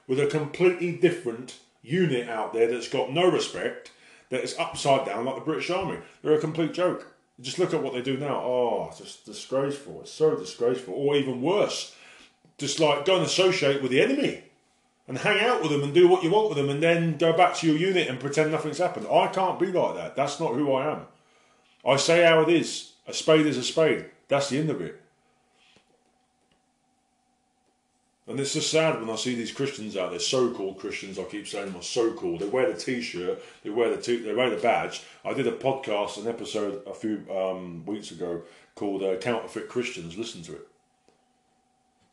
with 0.07 0.19
a 0.19 0.25
completely 0.25 0.93
different 0.93 1.59
unit 1.83 2.27
out 2.27 2.53
there 2.53 2.67
that's 2.67 2.89
got 2.89 3.11
no 3.11 3.29
respect, 3.29 3.91
that 4.29 4.43
is 4.43 4.57
upside 4.57 5.05
down 5.05 5.25
like 5.25 5.35
the 5.35 5.41
British 5.41 5.69
Army. 5.69 5.99
They're 6.21 6.33
a 6.33 6.39
complete 6.39 6.73
joke. 6.73 7.13
Just 7.39 7.59
look 7.59 7.73
at 7.73 7.83
what 7.83 7.93
they 7.93 8.01
do 8.01 8.17
now. 8.17 8.41
Oh, 8.43 8.93
just 8.97 9.25
disgraceful. 9.25 10.01
It's 10.01 10.11
so 10.11 10.35
disgraceful. 10.35 10.95
Or 10.95 11.15
even 11.15 11.41
worse, 11.41 11.95
just 12.57 12.79
like 12.79 13.05
go 13.05 13.15
and 13.15 13.25
associate 13.25 13.81
with 13.81 13.91
the 13.91 14.01
enemy 14.01 14.43
and 15.07 15.19
hang 15.19 15.39
out 15.39 15.61
with 15.61 15.71
them 15.71 15.83
and 15.83 15.93
do 15.93 16.07
what 16.07 16.23
you 16.23 16.29
want 16.29 16.49
with 16.49 16.57
them 16.57 16.69
and 16.69 16.81
then 16.83 17.17
go 17.17 17.31
back 17.31 17.55
to 17.55 17.67
your 17.67 17.77
unit 17.77 18.07
and 18.07 18.19
pretend 18.19 18.51
nothing's 18.51 18.79
happened. 18.79 19.07
I 19.11 19.27
can't 19.27 19.59
be 19.59 19.67
like 19.67 19.95
that. 19.95 20.15
That's 20.15 20.39
not 20.39 20.53
who 20.53 20.73
I 20.73 20.91
am. 20.93 21.07
I 21.85 21.95
say 21.95 22.23
how 22.23 22.41
it 22.41 22.49
is. 22.49 22.91
A 23.07 23.13
spade 23.13 23.45
is 23.45 23.57
a 23.57 23.63
spade. 23.63 24.05
That's 24.27 24.49
the 24.49 24.57
end 24.57 24.69
of 24.69 24.81
it. 24.81 25.01
And 28.27 28.37
it's 28.41 28.53
just 28.53 28.69
sad 28.69 28.99
when 28.99 29.09
I 29.09 29.15
see 29.15 29.35
these 29.35 29.53
Christians 29.53 29.95
out 29.95 30.09
there, 30.09 30.19
so-called 30.19 30.79
Christians. 30.79 31.17
I 31.17 31.23
keep 31.23 31.47
saying 31.47 31.67
them 31.67 31.77
are 31.77 31.81
so-called. 31.81 32.41
They 32.41 32.49
wear 32.49 32.69
the 32.69 32.77
T-shirt, 32.77 33.41
they 33.63 33.69
wear 33.69 33.89
the 33.89 34.01
t- 34.01 34.17
they 34.17 34.33
wear 34.33 34.49
the 34.49 34.57
badge. 34.57 35.03
I 35.23 35.33
did 35.33 35.47
a 35.47 35.53
podcast, 35.53 36.17
an 36.17 36.27
episode 36.27 36.85
a 36.85 36.93
few 36.93 37.23
um, 37.33 37.85
weeks 37.85 38.11
ago 38.11 38.41
called 38.75 39.01
uh, 39.01 39.15
"Counterfeit 39.15 39.69
Christians." 39.69 40.17
Listen 40.17 40.41
to 40.43 40.55
it. 40.55 40.67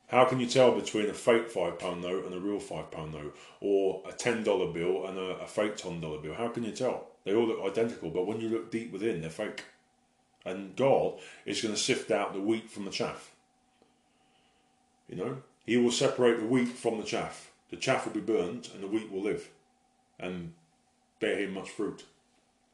How 0.08 0.24
can 0.26 0.38
you 0.38 0.46
tell 0.46 0.72
between 0.72 1.08
a 1.08 1.14
fake 1.14 1.50
five 1.50 1.78
pound 1.78 2.02
note 2.02 2.26
and 2.26 2.34
a 2.34 2.40
real 2.40 2.60
five 2.60 2.90
pound 2.90 3.14
note, 3.14 3.36
or 3.60 4.02
a 4.06 4.12
ten 4.12 4.44
dollar 4.44 4.72
bill 4.72 5.06
and 5.06 5.18
a, 5.18 5.38
a 5.38 5.46
fake 5.46 5.76
ten 5.76 6.00
dollar 6.00 6.18
bill? 6.18 6.34
How 6.34 6.48
can 6.48 6.64
you 6.64 6.72
tell? 6.72 7.08
They 7.24 7.34
all 7.34 7.46
look 7.46 7.64
identical, 7.64 8.10
but 8.10 8.26
when 8.26 8.40
you 8.40 8.48
look 8.48 8.70
deep 8.70 8.92
within, 8.92 9.20
they're 9.20 9.30
fake. 9.30 9.64
And 10.44 10.76
God 10.76 11.14
is 11.46 11.62
going 11.62 11.74
to 11.74 11.80
sift 11.80 12.10
out 12.10 12.34
the 12.34 12.40
wheat 12.40 12.70
from 12.70 12.84
the 12.84 12.90
chaff. 12.90 13.32
You 15.08 15.16
know, 15.16 15.36
he 15.64 15.78
will 15.78 15.90
separate 15.90 16.38
the 16.38 16.46
wheat 16.46 16.68
from 16.68 16.98
the 16.98 17.04
chaff. 17.04 17.50
The 17.70 17.76
chaff 17.76 18.04
will 18.04 18.12
be 18.12 18.20
burnt 18.20 18.72
and 18.74 18.82
the 18.82 18.86
wheat 18.86 19.10
will 19.10 19.22
live 19.22 19.48
and 20.18 20.52
bear 21.18 21.38
him 21.38 21.54
much 21.54 21.70
fruit. 21.70 22.04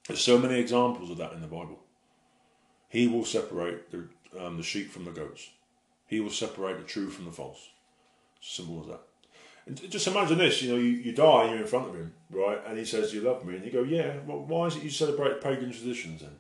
There's 0.07 0.21
so 0.21 0.39
many 0.39 0.59
examples 0.59 1.11
of 1.11 1.19
that 1.19 1.33
in 1.33 1.41
the 1.41 1.47
Bible. 1.47 1.79
He 2.89 3.07
will 3.07 3.25
separate 3.25 3.91
the, 3.91 4.09
um, 4.39 4.57
the 4.57 4.63
sheep 4.63 4.91
from 4.91 5.05
the 5.05 5.13
goats. 5.13 5.51
He 6.11 6.19
will 6.19 6.31
separate 6.31 6.77
the 6.77 6.83
true 6.83 7.09
from 7.09 7.25
the 7.25 7.31
false. 7.31 7.69
Simple 8.41 8.81
as 8.81 8.89
that. 8.89 9.01
And 9.65 9.91
just 9.91 10.09
imagine 10.09 10.39
this, 10.39 10.61
you 10.61 10.73
know, 10.73 10.77
you, 10.77 10.89
you 10.89 11.13
die 11.13 11.43
and 11.43 11.53
you're 11.53 11.61
in 11.61 11.69
front 11.69 11.89
of 11.89 11.95
him, 11.95 12.13
right? 12.31 12.59
And 12.67 12.77
he 12.77 12.85
says, 12.85 13.15
you 13.15 13.21
love 13.21 13.45
me. 13.45 13.55
And 13.55 13.65
you 13.65 13.71
go, 13.71 13.85
yeah, 13.85 14.17
well, 14.27 14.41
why 14.41 14.67
is 14.67 14.75
it 14.75 14.83
you 14.83 14.91
celebrate 14.91 15.41
pagan 15.41 15.71
traditions 15.71 16.23
then? 16.23 16.33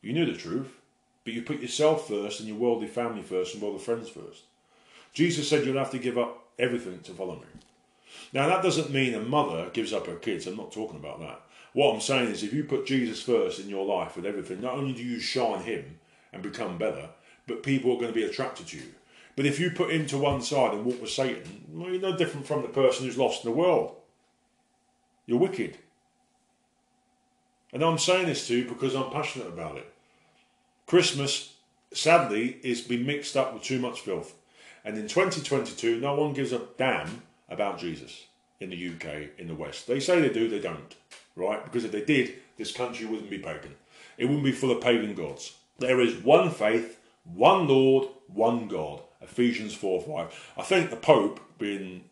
You 0.00 0.14
knew 0.14 0.24
the 0.24 0.32
truth, 0.32 0.80
but 1.24 1.34
you 1.34 1.42
put 1.42 1.60
yourself 1.60 2.08
first 2.08 2.40
and 2.40 2.48
your 2.48 2.56
worldly 2.56 2.86
family 2.86 3.22
first 3.22 3.52
and 3.52 3.62
worldly 3.62 3.80
friends 3.80 4.08
first. 4.08 4.44
Jesus 5.12 5.46
said 5.46 5.66
you'll 5.66 5.76
have 5.76 5.90
to 5.90 5.98
give 5.98 6.16
up 6.16 6.48
everything 6.58 7.00
to 7.00 7.12
follow 7.12 7.34
me. 7.34 7.46
Now, 8.32 8.46
that 8.46 8.62
doesn't 8.62 8.90
mean 8.90 9.12
a 9.12 9.20
mother 9.20 9.68
gives 9.74 9.92
up 9.92 10.06
her 10.06 10.16
kids. 10.16 10.46
I'm 10.46 10.56
not 10.56 10.72
talking 10.72 10.98
about 10.98 11.20
that. 11.20 11.42
What 11.74 11.92
I'm 11.92 12.00
saying 12.00 12.30
is, 12.30 12.42
if 12.42 12.54
you 12.54 12.64
put 12.64 12.86
Jesus 12.86 13.20
first 13.20 13.60
in 13.60 13.68
your 13.68 13.84
life 13.84 14.16
with 14.16 14.24
everything, 14.24 14.62
not 14.62 14.74
only 14.74 14.94
do 14.94 15.02
you 15.02 15.20
shine 15.20 15.60
him 15.64 15.98
and 16.32 16.42
become 16.42 16.78
better, 16.78 17.10
but 17.46 17.62
people 17.62 17.92
are 17.92 18.00
going 18.00 18.12
to 18.12 18.12
be 18.12 18.24
attracted 18.24 18.68
to 18.68 18.76
you. 18.78 18.94
But 19.36 19.46
if 19.46 19.58
you 19.58 19.70
put 19.70 19.90
him 19.90 20.06
to 20.06 20.18
one 20.18 20.42
side 20.42 20.74
and 20.74 20.84
walk 20.84 21.00
with 21.00 21.10
Satan, 21.10 21.64
well, 21.68 21.90
you're 21.90 22.00
no 22.00 22.16
different 22.16 22.46
from 22.46 22.62
the 22.62 22.68
person 22.68 23.04
who's 23.04 23.18
lost 23.18 23.44
in 23.44 23.50
the 23.50 23.56
world. 23.56 23.96
You're 25.26 25.38
wicked. 25.38 25.78
And 27.72 27.82
I'm 27.82 27.98
saying 27.98 28.26
this 28.26 28.46
to 28.46 28.56
you 28.56 28.64
because 28.64 28.94
I'm 28.94 29.10
passionate 29.10 29.48
about 29.48 29.76
it. 29.76 29.92
Christmas, 30.86 31.54
sadly, 31.92 32.60
is 32.62 32.80
been 32.82 33.06
mixed 33.06 33.36
up 33.36 33.52
with 33.52 33.62
too 33.62 33.80
much 33.80 34.00
filth. 34.00 34.34
And 34.84 34.96
in 34.96 35.08
2022, 35.08 35.98
no 35.98 36.14
one 36.14 36.34
gives 36.34 36.52
a 36.52 36.62
damn 36.78 37.22
about 37.48 37.78
Jesus 37.78 38.26
in 38.60 38.70
the 38.70 38.88
UK, 38.90 39.30
in 39.38 39.48
the 39.48 39.54
West. 39.54 39.86
They 39.86 39.98
say 39.98 40.20
they 40.20 40.32
do, 40.32 40.48
they 40.48 40.60
don't, 40.60 40.94
right? 41.34 41.64
Because 41.64 41.84
if 41.84 41.90
they 41.90 42.04
did, 42.04 42.34
this 42.56 42.70
country 42.70 43.06
wouldn't 43.06 43.30
be 43.30 43.38
pagan. 43.38 43.74
It 44.18 44.26
wouldn't 44.26 44.44
be 44.44 44.52
full 44.52 44.70
of 44.70 44.80
pagan 44.82 45.14
gods. 45.14 45.56
There 45.78 46.00
is 46.00 46.14
one 46.22 46.50
faith, 46.50 47.00
one 47.24 47.66
Lord, 47.68 48.08
one 48.28 48.68
God. 48.68 49.00
Ephesians 49.22 49.74
4 49.74 50.02
5. 50.02 50.52
I 50.58 50.62
think 50.62 50.90
the 50.90 50.96
Pope, 50.96 51.40
being 51.58 52.04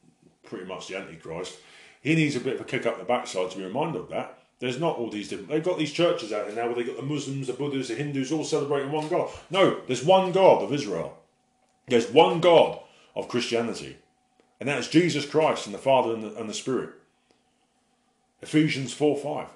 pretty 0.45 0.65
much 0.65 0.89
the 0.89 0.97
Antichrist, 0.97 1.59
he 2.01 2.15
needs 2.15 2.35
a 2.35 2.41
bit 2.41 2.55
of 2.55 2.63
a 2.63 2.65
kick 2.65 2.87
up 2.87 2.99
the 2.99 3.05
backside 3.05 3.51
to 3.51 3.59
be 3.59 3.65
reminded 3.65 4.01
of 4.01 4.09
that. 4.11 4.39
There's 4.59 4.81
not 4.81 4.97
all 4.97 5.11
these 5.11 5.29
different. 5.29 5.51
They've 5.51 5.63
got 5.63 5.79
these 5.79 5.93
churches 5.93 6.33
out 6.33 6.47
there 6.47 6.55
now 6.55 6.67
where 6.67 6.77
they've 6.77 6.87
got 6.87 6.97
the 6.97 7.03
Muslims, 7.03 7.49
the 7.49 7.53
Buddhists, 7.53 7.91
the 7.91 7.97
Hindus 7.97 8.33
all 8.33 8.45
celebrating 8.45 8.93
one 8.93 9.09
God. 9.09 9.29
No, 9.51 9.81
there's 9.87 10.05
one 10.05 10.33
God 10.33 10.63
of 10.63 10.73
Israel. 10.73 11.19
There's 11.89 12.11
one 12.11 12.41
God 12.41 12.79
of 13.15 13.29
Christianity, 13.29 13.97
and 14.61 14.69
that 14.69 14.79
is 14.79 14.89
Jesus 14.89 15.27
Christ 15.27 15.67
and 15.67 15.75
the 15.75 15.79
Father 15.79 16.15
and 16.15 16.23
the, 16.23 16.35
and 16.37 16.49
the 16.49 16.55
Spirit. 16.55 16.91
Ephesians 18.41 18.93
4 18.93 19.17
5. 19.17 19.49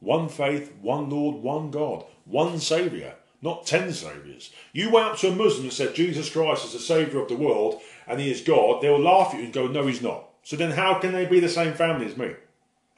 One 0.00 0.28
faith, 0.28 0.72
one 0.80 1.08
Lord, 1.08 1.36
one 1.36 1.70
God, 1.70 2.04
one 2.24 2.58
Saviour, 2.58 3.14
not 3.46 3.66
ten 3.66 3.92
Saviours. 3.92 4.52
You 4.72 4.90
went 4.90 5.06
up 5.06 5.18
to 5.18 5.28
a 5.28 5.34
Muslim 5.34 5.64
and 5.64 5.72
said 5.72 5.94
Jesus 5.94 6.30
Christ 6.30 6.66
is 6.66 6.72
the 6.72 6.78
Saviour 6.78 7.22
of 7.22 7.28
the 7.28 7.36
world 7.36 7.80
and 8.06 8.20
He 8.20 8.30
is 8.30 8.40
God, 8.40 8.82
they 8.82 8.90
will 8.90 9.00
laugh 9.00 9.32
at 9.32 9.38
you 9.38 9.44
and 9.44 9.52
go, 9.52 9.66
No, 9.66 9.86
He's 9.86 10.02
not. 10.02 10.28
So 10.42 10.56
then 10.56 10.72
how 10.72 10.98
can 10.98 11.12
they 11.12 11.24
be 11.24 11.40
the 11.40 11.48
same 11.48 11.72
family 11.72 12.06
as 12.06 12.16
me? 12.16 12.34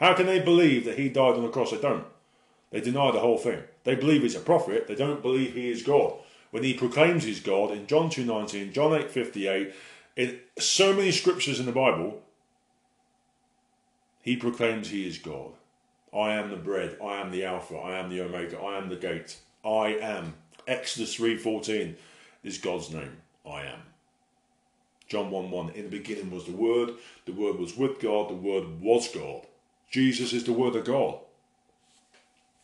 How 0.01 0.15
can 0.15 0.27
they 0.27 0.41
believe 0.41 0.85
that 0.85 0.99
He 0.99 1.09
died 1.09 1.35
on 1.35 1.43
the 1.43 1.49
cross? 1.49 1.71
They 1.71 1.81
don't. 1.81 2.05
They 2.71 2.81
deny 2.81 3.11
the 3.13 3.21
whole 3.21 3.39
thing. 3.39 3.63
They 3.85 3.95
believe 3.95 4.23
He's 4.23 4.35
a 4.35 4.41
prophet, 4.41 4.89
they 4.89 4.97
don't 4.97 5.23
believe 5.23 5.55
He 5.55 5.71
is 5.71 5.83
God 5.83 6.15
when 6.51 6.63
he 6.63 6.75
proclaims 6.75 7.25
he's 7.25 7.41
God 7.41 7.71
in 7.71 7.87
John 7.87 8.09
2.19, 8.09 8.73
John 8.73 8.91
8.58, 8.93 9.73
in 10.17 10.39
so 10.59 10.93
many 10.93 11.13
scriptures 11.13 11.61
in 11.61 11.67
the 11.67 11.73
Bible, 11.73 12.23
he 14.23 14.37
proclaims 14.37 14.91
he 14.91 15.07
is 15.07 15.19
God. 15.19 15.53
I 16.13 16.33
am 16.33 16.51
the 16.51 16.57
bread, 16.57 16.97
I 17.03 17.21
am 17.21 17.31
the 17.31 17.45
Alpha, 17.45 17.77
I 17.77 17.99
am 17.99 18.09
the 18.09 18.23
Omega, 18.23 18.59
I 18.59 18.79
am 18.79 18.89
the 18.89 18.97
gate, 18.97 19.37
I 19.65 19.99
am. 20.01 20.35
Exodus 20.67 21.17
3.14 21.17 21.97
is 22.45 22.59
God's 22.59 22.91
name, 22.91 23.17
I 23.49 23.63
am. 23.63 23.81
John 25.09 25.31
1 25.31 25.51
1, 25.51 25.71
in 25.71 25.85
the 25.85 25.99
beginning 25.99 26.31
was 26.31 26.45
the 26.45 26.53
Word, 26.53 26.95
the 27.25 27.33
Word 27.33 27.59
was 27.59 27.77
with 27.77 27.99
God, 28.01 28.29
the 28.29 28.35
Word 28.35 28.81
was 28.81 29.09
God. 29.09 29.47
Jesus 29.91 30.33
is 30.35 30.45
the 30.45 30.53
Word 30.53 30.77
of 30.77 30.85
God. 30.85 31.19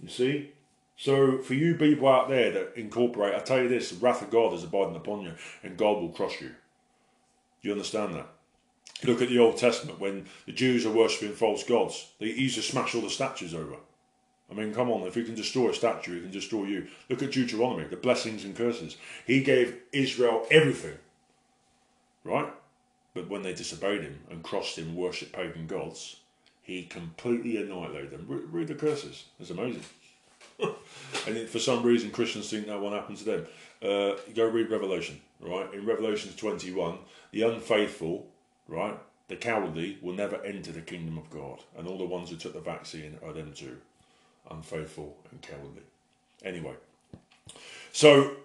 You 0.00 0.08
see? 0.08 0.50
So 0.96 1.38
for 1.38 1.54
you 1.54 1.74
people 1.74 2.06
out 2.06 2.28
there 2.28 2.50
that 2.52 2.76
incorporate, 2.76 3.34
I 3.34 3.40
tell 3.40 3.62
you 3.62 3.68
this, 3.68 3.90
the 3.90 3.96
wrath 3.96 4.22
of 4.22 4.30
God 4.30 4.52
is 4.52 4.62
abiding 4.62 4.96
upon 4.96 5.22
you 5.22 5.32
and 5.62 5.76
God 5.76 6.00
will 6.00 6.10
crush 6.10 6.40
you. 6.40 6.48
Do 6.48 7.68
you 7.68 7.72
understand 7.72 8.14
that? 8.14 8.28
Look 9.02 9.22
at 9.22 9.28
the 9.28 9.38
Old 9.38 9.56
Testament 9.56 9.98
when 9.98 10.26
the 10.46 10.52
Jews 10.52 10.86
are 10.86 10.92
worshipping 10.92 11.34
false 11.34 11.64
gods. 11.64 12.12
They 12.20 12.26
used 12.26 12.56
to 12.56 12.62
smash 12.62 12.94
all 12.94 13.00
the 13.00 13.10
statues 13.10 13.54
over. 13.54 13.76
I 14.50 14.54
mean, 14.54 14.74
come 14.74 14.90
on, 14.90 15.06
if 15.06 15.14
he 15.14 15.24
can 15.24 15.34
destroy 15.34 15.70
a 15.70 15.74
statue, 15.74 16.16
he 16.16 16.20
can 16.20 16.30
destroy 16.30 16.64
you. 16.64 16.86
Look 17.08 17.22
at 17.22 17.32
Deuteronomy, 17.32 17.84
the 17.84 17.96
blessings 17.96 18.44
and 18.44 18.54
curses. 18.54 18.96
He 19.26 19.42
gave 19.42 19.80
Israel 19.92 20.46
everything, 20.50 20.98
right? 22.24 22.52
But 23.14 23.30
when 23.30 23.42
they 23.42 23.54
disobeyed 23.54 24.02
him 24.02 24.20
and 24.30 24.42
crossed 24.42 24.76
him, 24.76 24.96
worshipped 24.96 25.32
pagan 25.32 25.66
gods, 25.66 26.16
he 26.62 26.84
completely 26.84 27.56
annihilated 27.56 28.10
them. 28.10 28.26
Read, 28.28 28.42
read 28.50 28.68
the 28.68 28.74
curses. 28.74 29.24
It's 29.40 29.50
amazing. 29.50 29.84
and 31.26 31.48
for 31.48 31.58
some 31.58 31.82
reason, 31.82 32.10
Christians 32.10 32.50
think 32.50 32.66
that 32.66 32.80
won't 32.80 32.94
happen 32.94 33.16
to 33.16 33.24
them. 33.24 33.46
Uh, 33.82 34.16
go 34.34 34.46
read 34.46 34.70
Revelation, 34.70 35.20
right? 35.40 35.72
In 35.72 35.86
Revelation 35.86 36.32
21, 36.36 36.98
the 37.32 37.42
unfaithful, 37.42 38.26
right, 38.68 38.98
the 39.28 39.36
cowardly 39.36 39.98
will 40.02 40.14
never 40.14 40.36
enter 40.44 40.70
the 40.70 40.80
kingdom 40.80 41.16
of 41.16 41.30
God. 41.30 41.60
And 41.76 41.88
all 41.88 41.98
the 41.98 42.04
ones 42.04 42.28
who 42.28 42.36
took 42.36 42.52
the 42.52 42.60
vaccine 42.60 43.18
are 43.24 43.32
them 43.32 43.52
too 43.54 43.78
unfaithful 44.50 45.16
and 45.30 45.40
cowardly. 45.42 45.82
Anyway, 46.44 46.74
so 47.92 48.36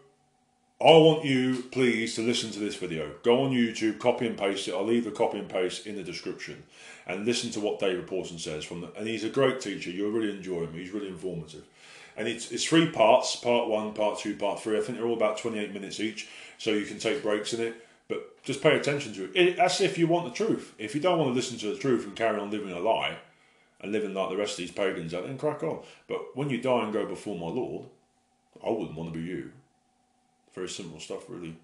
I 0.82 0.92
want 0.92 1.26
you, 1.26 1.64
please, 1.72 2.16
to 2.16 2.22
listen 2.22 2.52
to 2.52 2.60
this 2.60 2.78
video. 2.78 3.12
Go 3.24 3.44
on 3.44 3.52
YouTube, 3.52 4.00
copy 4.00 4.26
and 4.28 4.38
paste 4.38 4.68
it. 4.70 4.74
I'll 4.74 4.86
leave 4.86 5.04
the 5.04 5.12
copy 5.12 5.38
and 5.38 5.50
paste 5.50 5.86
in 5.86 5.98
the 5.98 6.04
description, 6.04 6.64
and 7.06 7.26
listen 7.26 7.52
to 7.52 7.60
what 7.60 7.80
David 7.80 8.08
Pawson 8.08 8.40
says. 8.40 8.64
From 8.64 8.82
the, 8.82 8.92
and 8.94 9.06
he's 9.06 9.26
a 9.26 9.30
great 9.30 9.60
teacher. 9.60 9.90
You'll 9.90 10.12
really 10.12 10.36
enjoy 10.36 10.62
him. 10.62 10.74
He's 10.74 10.92
really 10.92 11.10
informative, 11.10 11.66
and 12.16 12.30
it's 12.30 12.50
it's 12.52 12.64
three 12.64 12.90
parts: 12.90 13.36
part 13.36 13.68
one, 13.68 13.94
part 13.94 14.20
two, 14.20 14.38
part 14.38 14.62
three. 14.62 14.78
I 14.78 14.82
think 14.82 14.98
they're 14.98 15.08
all 15.08 15.18
about 15.18 15.38
twenty 15.38 15.60
eight 15.60 15.74
minutes 15.74 16.00
each, 16.00 16.30
so 16.58 16.72
you 16.72 16.86
can 16.86 16.98
take 16.98 17.22
breaks 17.22 17.54
in 17.54 17.62
it. 17.62 17.86
But 18.08 18.42
just 18.44 18.62
pay 18.64 18.76
attention 18.76 19.14
to 19.16 19.26
it. 19.26 19.32
it. 19.36 19.58
That's 19.58 19.82
if 19.82 19.98
you 19.98 20.08
want 20.08 20.26
the 20.26 20.46
truth. 20.46 20.74
If 20.78 20.96
you 20.96 21.02
don't 21.02 21.20
want 21.20 21.30
to 21.30 21.36
listen 21.36 21.58
to 21.60 21.68
the 21.74 21.78
truth 21.78 22.06
and 22.06 22.16
carry 22.16 22.40
on 22.40 22.52
living 22.52 22.72
a 22.72 22.80
lie, 22.80 23.18
and 23.82 23.92
living 23.92 24.14
like 24.14 24.30
the 24.30 24.38
rest 24.38 24.54
of 24.54 24.58
these 24.58 24.72
pagans 24.72 25.14
out, 25.14 25.26
then 25.26 25.38
crack 25.38 25.64
on. 25.64 25.84
But 26.08 26.36
when 26.36 26.50
you 26.50 26.62
die 26.62 26.84
and 26.84 26.94
go 26.94 27.06
before 27.06 27.38
my 27.38 27.48
Lord, 27.48 27.86
I 28.66 28.70
wouldn't 28.70 28.96
want 28.96 29.14
to 29.14 29.20
be 29.20 29.26
you. 29.26 29.52
Very 30.54 30.70
simple 30.70 31.00
stuff, 31.00 31.30
really. 31.30 31.56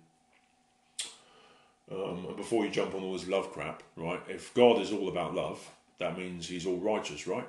Um, 1.91 2.25
and 2.27 2.37
before 2.37 2.65
you 2.65 2.71
jump 2.71 2.95
on 2.95 3.03
all 3.03 3.13
this 3.13 3.27
love 3.27 3.51
crap, 3.51 3.83
right? 3.95 4.21
If 4.27 4.53
God 4.53 4.81
is 4.81 4.91
all 4.91 5.09
about 5.09 5.35
love, 5.35 5.69
that 5.99 6.17
means 6.17 6.47
he's 6.47 6.65
all 6.65 6.77
righteous, 6.77 7.27
right? 7.27 7.47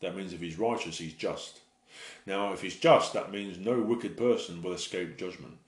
That 0.00 0.16
means 0.16 0.32
if 0.32 0.40
he's 0.40 0.58
righteous, 0.58 0.98
he's 0.98 1.12
just. 1.12 1.60
Now, 2.24 2.52
if 2.52 2.62
he's 2.62 2.76
just, 2.76 3.12
that 3.12 3.30
means 3.30 3.58
no 3.58 3.80
wicked 3.80 4.16
person 4.16 4.62
will 4.62 4.72
escape 4.72 5.18
judgment. 5.18 5.58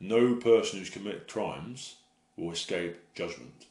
No 0.00 0.34
person 0.34 0.78
who's 0.78 0.90
committed 0.90 1.28
crimes 1.28 1.96
will 2.36 2.52
escape 2.52 2.96
judgment 3.14 3.66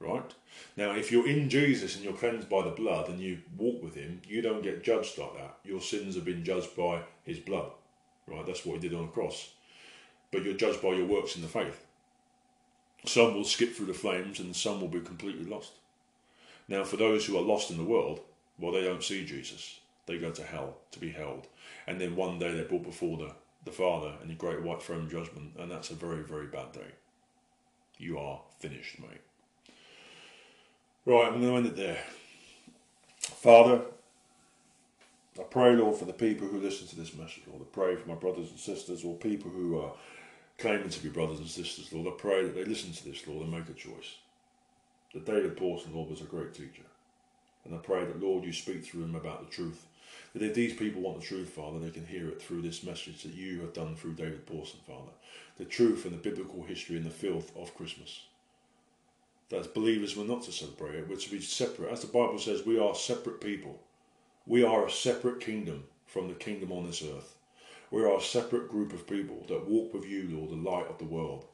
right? 0.00 0.34
Now, 0.76 0.92
if 0.92 1.10
you're 1.10 1.28
in 1.28 1.48
Jesus 1.48 1.96
and 1.96 2.04
you're 2.04 2.14
cleansed 2.14 2.48
by 2.48 2.62
the 2.62 2.70
blood 2.70 3.08
and 3.08 3.20
you 3.20 3.38
walk 3.56 3.82
with 3.82 3.94
Him, 3.94 4.20
you 4.26 4.42
don't 4.42 4.62
get 4.62 4.84
judged 4.84 5.18
like 5.18 5.34
that. 5.34 5.58
Your 5.64 5.80
sins 5.80 6.14
have 6.14 6.24
been 6.24 6.44
judged 6.44 6.76
by 6.76 7.02
His 7.24 7.38
blood, 7.38 7.70
right? 8.26 8.46
That's 8.46 8.64
what 8.64 8.74
He 8.74 8.88
did 8.88 8.96
on 8.96 9.06
the 9.06 9.12
cross. 9.12 9.50
But 10.30 10.44
you're 10.44 10.54
judged 10.54 10.82
by 10.82 10.90
your 10.90 11.06
works 11.06 11.36
in 11.36 11.42
the 11.42 11.48
faith. 11.48 11.84
Some 13.04 13.34
will 13.34 13.44
skip 13.44 13.74
through 13.74 13.86
the 13.86 13.94
flames 13.94 14.40
and 14.40 14.54
some 14.54 14.80
will 14.80 14.88
be 14.88 15.00
completely 15.00 15.44
lost. 15.44 15.72
Now, 16.68 16.82
for 16.82 16.96
those 16.96 17.24
who 17.24 17.36
are 17.38 17.42
lost 17.42 17.70
in 17.70 17.76
the 17.76 17.84
world, 17.84 18.20
well, 18.58 18.72
they 18.72 18.82
don't 18.82 19.04
see 19.04 19.24
Jesus. 19.24 19.80
They 20.06 20.18
go 20.18 20.30
to 20.30 20.42
hell 20.42 20.78
to 20.92 20.98
be 20.98 21.10
held. 21.10 21.46
And 21.86 22.00
then 22.00 22.16
one 22.16 22.38
day 22.38 22.52
they're 22.52 22.64
brought 22.64 22.84
before 22.84 23.16
the, 23.18 23.32
the 23.64 23.70
Father 23.70 24.14
in 24.22 24.28
the 24.28 24.34
great 24.34 24.62
white 24.62 24.82
throne 24.82 25.08
judgment, 25.08 25.52
and 25.58 25.70
that's 25.70 25.90
a 25.90 25.94
very, 25.94 26.22
very 26.22 26.46
bad 26.46 26.72
day. 26.72 26.92
You 27.98 28.18
are 28.18 28.40
finished, 28.58 29.00
mate. 29.00 29.20
Right, 31.08 31.28
I'm 31.28 31.40
going 31.40 31.52
to 31.52 31.56
end 31.56 31.66
it 31.66 31.76
there. 31.76 32.02
Father, 33.20 33.80
I 35.38 35.42
pray, 35.44 35.76
Lord, 35.76 35.96
for 35.96 36.04
the 36.04 36.12
people 36.12 36.48
who 36.48 36.58
listen 36.58 36.88
to 36.88 36.96
this 36.96 37.14
message, 37.14 37.44
Lord. 37.46 37.62
I 37.62 37.66
pray 37.72 37.94
for 37.94 38.08
my 38.08 38.16
brothers 38.16 38.50
and 38.50 38.58
sisters 38.58 39.04
or 39.04 39.14
people 39.14 39.52
who 39.52 39.78
are 39.78 39.92
claiming 40.58 40.88
to 40.88 41.00
be 41.00 41.08
brothers 41.08 41.38
and 41.38 41.46
sisters, 41.46 41.92
Lord. 41.92 42.08
I 42.08 42.20
pray 42.20 42.42
that 42.42 42.56
they 42.56 42.64
listen 42.64 42.90
to 42.92 43.04
this, 43.04 43.24
Lord, 43.24 43.42
and 43.42 43.52
make 43.52 43.68
a 43.68 43.72
choice. 43.74 44.16
That 45.14 45.26
David 45.26 45.56
Pawson, 45.56 45.94
Lord, 45.94 46.10
was 46.10 46.22
a 46.22 46.24
great 46.24 46.52
teacher. 46.52 46.82
And 47.64 47.72
I 47.72 47.78
pray 47.78 48.04
that, 48.04 48.20
Lord, 48.20 48.44
you 48.44 48.52
speak 48.52 48.84
through 48.84 49.04
him 49.04 49.14
about 49.14 49.48
the 49.48 49.54
truth. 49.54 49.86
That 50.32 50.42
if 50.42 50.54
these 50.54 50.74
people 50.74 51.02
want 51.02 51.20
the 51.20 51.26
truth, 51.26 51.50
Father, 51.50 51.78
they 51.78 51.90
can 51.90 52.06
hear 52.06 52.26
it 52.26 52.42
through 52.42 52.62
this 52.62 52.82
message 52.82 53.22
that 53.22 53.32
you 53.32 53.60
have 53.60 53.72
done 53.72 53.94
through 53.94 54.14
David 54.14 54.44
Pawson, 54.44 54.80
Father. 54.84 55.12
The 55.56 55.66
truth 55.66 56.04
and 56.04 56.14
the 56.14 56.28
biblical 56.30 56.64
history 56.64 56.96
and 56.96 57.06
the 57.06 57.10
filth 57.10 57.56
of 57.56 57.76
Christmas 57.76 58.22
that 59.48 59.74
believers 59.74 60.16
we're 60.16 60.24
not 60.24 60.42
to 60.44 60.52
celebrate 60.52 60.96
it, 60.96 61.08
we're 61.08 61.16
to 61.16 61.30
be 61.30 61.40
separate. 61.40 61.92
As 61.92 62.00
the 62.00 62.06
Bible 62.06 62.38
says, 62.38 62.66
we 62.66 62.78
are 62.78 62.94
separate 62.94 63.40
people. 63.40 63.80
We 64.46 64.64
are 64.64 64.86
a 64.86 64.90
separate 64.90 65.40
kingdom 65.40 65.84
from 66.06 66.28
the 66.28 66.34
kingdom 66.34 66.72
on 66.72 66.86
this 66.86 67.02
earth. 67.02 67.36
We 67.90 68.02
are 68.02 68.16
a 68.16 68.20
separate 68.20 68.68
group 68.68 68.92
of 68.92 69.06
people 69.06 69.44
that 69.48 69.68
walk 69.68 69.94
with 69.94 70.04
you, 70.06 70.28
Lord, 70.30 70.50
the 70.50 70.70
light 70.70 70.88
of 70.88 70.98
the 70.98 71.04
world. 71.04 71.44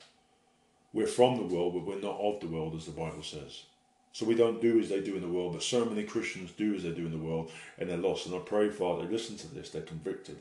We're 0.92 1.06
from 1.06 1.36
the 1.36 1.54
world, 1.54 1.74
but 1.74 1.86
we're 1.86 2.00
not 2.00 2.20
of 2.20 2.40
the 2.40 2.48
world, 2.48 2.74
as 2.74 2.86
the 2.86 2.92
Bible 2.92 3.22
says. 3.22 3.64
So 4.12 4.26
we 4.26 4.34
don't 4.34 4.60
do 4.60 4.78
as 4.78 4.90
they 4.90 5.00
do 5.00 5.16
in 5.16 5.22
the 5.22 5.28
world, 5.28 5.54
but 5.54 5.62
so 5.62 5.84
many 5.86 6.04
Christians 6.04 6.52
do 6.52 6.74
as 6.74 6.82
they 6.82 6.90
do 6.90 7.06
in 7.06 7.12
the 7.12 7.18
world, 7.18 7.50
and 7.78 7.88
they're 7.88 7.96
lost. 7.96 8.26
And 8.26 8.34
I 8.34 8.38
pray, 8.40 8.68
Father, 8.68 9.06
they 9.06 9.12
listen 9.12 9.36
to 9.38 9.54
this, 9.54 9.70
they're 9.70 9.82
convicted, 9.82 10.36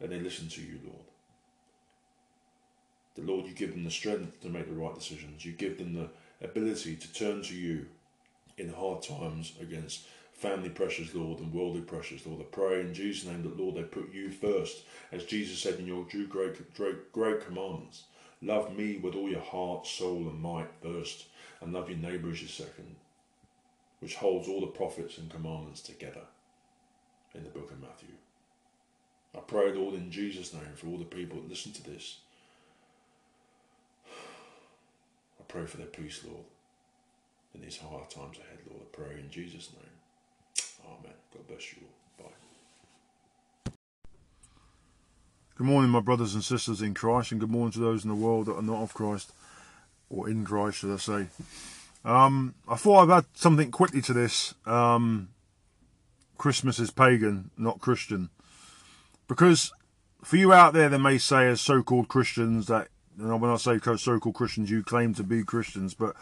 and 0.00 0.10
they 0.10 0.20
listen 0.20 0.48
to 0.48 0.60
you, 0.60 0.78
Lord. 0.84 1.04
The 3.16 3.22
Lord, 3.22 3.46
you 3.46 3.52
give 3.52 3.72
them 3.72 3.82
the 3.82 3.90
strength 3.90 4.40
to 4.42 4.48
make 4.48 4.68
the 4.68 4.80
right 4.80 4.94
decisions. 4.94 5.44
You 5.44 5.52
give 5.52 5.78
them 5.78 5.92
the 5.92 6.08
ability 6.42 6.96
to 6.96 7.12
turn 7.12 7.42
to 7.42 7.54
you 7.54 7.86
in 8.56 8.72
hard 8.72 9.02
times 9.02 9.54
against 9.60 10.06
family 10.32 10.68
pressures, 10.68 11.14
Lord, 11.14 11.40
and 11.40 11.52
worldly 11.52 11.80
pressures, 11.80 12.24
Lord. 12.26 12.40
I 12.40 12.44
pray 12.44 12.80
in 12.80 12.94
Jesus' 12.94 13.28
name 13.28 13.42
that, 13.42 13.58
Lord, 13.58 13.74
they 13.74 13.82
put 13.82 14.12
you 14.12 14.30
first, 14.30 14.84
as 15.10 15.24
Jesus 15.24 15.58
said 15.58 15.78
in 15.78 15.86
your 15.86 16.04
two 16.04 16.26
great, 16.26 16.74
great, 16.74 17.12
great 17.12 17.44
commandments. 17.44 18.04
Love 18.40 18.76
me 18.76 18.98
with 18.98 19.16
all 19.16 19.28
your 19.28 19.40
heart, 19.40 19.86
soul, 19.86 20.28
and 20.28 20.40
might 20.40 20.68
first, 20.80 21.26
and 21.60 21.72
love 21.72 21.90
your 21.90 21.98
neighbour 21.98 22.30
as 22.30 22.40
your 22.40 22.48
second, 22.48 22.94
which 23.98 24.14
holds 24.14 24.46
all 24.46 24.60
the 24.60 24.66
prophets 24.68 25.18
and 25.18 25.28
commandments 25.28 25.80
together 25.80 26.22
in 27.34 27.42
the 27.42 27.50
book 27.50 27.72
of 27.72 27.80
Matthew. 27.80 28.14
I 29.36 29.40
pray, 29.40 29.72
Lord, 29.72 29.94
in 29.94 30.10
Jesus' 30.10 30.54
name, 30.54 30.74
for 30.76 30.86
all 30.86 30.98
the 30.98 31.04
people 31.04 31.40
that 31.40 31.48
listen 31.48 31.72
to 31.72 31.82
this, 31.82 32.18
pray 35.48 35.64
for 35.66 35.78
their 35.78 35.86
peace, 35.86 36.20
Lord. 36.24 36.44
In 37.54 37.62
these 37.62 37.78
hard 37.78 38.10
times 38.10 38.36
ahead, 38.38 38.58
Lord, 38.68 38.82
I 38.82 38.96
pray 38.96 39.18
in 39.18 39.30
Jesus' 39.30 39.70
name. 39.72 40.86
Amen. 40.86 41.14
God 41.32 41.48
bless 41.48 41.72
you 41.72 41.78
all. 42.18 42.26
Bye. 42.26 43.72
Good 45.56 45.66
morning, 45.66 45.90
my 45.90 46.00
brothers 46.00 46.34
and 46.34 46.44
sisters 46.44 46.82
in 46.82 46.94
Christ, 46.94 47.32
and 47.32 47.40
good 47.40 47.50
morning 47.50 47.72
to 47.72 47.80
those 47.80 48.04
in 48.04 48.10
the 48.10 48.14
world 48.14 48.46
that 48.46 48.56
are 48.56 48.62
not 48.62 48.82
of 48.82 48.94
Christ, 48.94 49.32
or 50.10 50.28
in 50.28 50.44
Christ, 50.44 50.78
should 50.78 50.92
I 50.92 50.98
say. 50.98 51.26
Um, 52.04 52.54
I 52.68 52.76
thought 52.76 53.10
I'd 53.10 53.18
add 53.18 53.24
something 53.34 53.70
quickly 53.70 54.02
to 54.02 54.12
this. 54.12 54.54
Um, 54.66 55.30
Christmas 56.36 56.78
is 56.78 56.90
pagan, 56.90 57.50
not 57.56 57.80
Christian. 57.80 58.28
Because 59.26 59.72
for 60.22 60.36
you 60.36 60.52
out 60.52 60.74
there 60.74 60.88
that 60.88 60.98
may 60.98 61.18
say, 61.18 61.48
as 61.48 61.60
so 61.60 61.82
called 61.82 62.08
Christians, 62.08 62.66
that 62.66 62.88
and 63.18 63.40
when 63.40 63.50
I 63.50 63.56
say 63.56 63.78
so-called 63.78 64.34
Christians, 64.34 64.70
you 64.70 64.82
claim 64.82 65.14
to 65.14 65.22
be 65.22 65.42
Christians, 65.42 65.94
but 65.94 66.14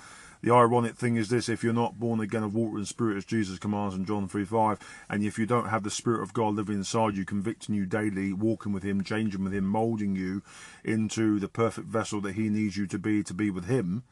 the 0.43 0.53
ironic 0.53 0.97
thing 0.97 1.17
is 1.17 1.29
this: 1.29 1.49
if 1.49 1.65
you're 1.65 1.73
not 1.73 1.99
born 1.99 2.21
again 2.21 2.43
of 2.43 2.55
water 2.55 2.77
and 2.77 2.87
spirit, 2.87 3.17
as 3.17 3.25
Jesus 3.25 3.59
commands 3.59 3.95
in 3.95 4.05
John 4.05 4.29
3:5, 4.29 4.79
and 5.09 5.25
if 5.25 5.39
you 5.39 5.47
don't 5.47 5.69
have 5.69 5.83
the 5.83 5.91
Spirit 5.91 6.23
of 6.23 6.33
God 6.33 6.55
living 6.55 6.77
inside 6.77 7.17
you, 7.17 7.25
convicting 7.25 7.75
you 7.75 7.87
daily, 7.87 8.33
walking 8.33 8.73
with 8.73 8.83
Him, 8.83 9.03
changing 9.03 9.45
with 9.45 9.55
Him, 9.55 9.67
molding 9.67 10.15
you 10.15 10.43
into 10.85 11.39
the 11.39 11.49
perfect 11.49 11.89
vessel 11.89 12.21
that 12.21 12.35
He 12.35 12.49
needs 12.49 12.77
you 12.77 12.87
to 12.87 12.99
be 12.99 13.23
to 13.23 13.35
be 13.35 13.51
with 13.51 13.65
Him, 13.65 14.05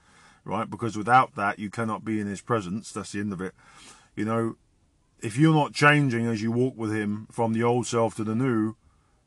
right? 0.44 0.68
Because 0.68 0.96
without 0.96 1.34
that, 1.36 1.58
you 1.58 1.70
cannot 1.70 2.04
be 2.04 2.20
in 2.20 2.26
His 2.26 2.40
presence. 2.40 2.90
That's 2.92 3.12
the 3.12 3.20
end 3.20 3.32
of 3.32 3.40
it. 3.40 3.54
You 4.16 4.24
know, 4.24 4.56
if 5.20 5.36
you're 5.36 5.54
not 5.54 5.72
changing 5.72 6.26
as 6.26 6.42
you 6.42 6.52
walk 6.52 6.76
with 6.76 6.92
Him 6.92 7.28
from 7.30 7.52
the 7.52 7.62
old 7.62 7.86
self 7.86 8.16
to 8.16 8.24
the 8.24 8.34
new, 8.34 8.76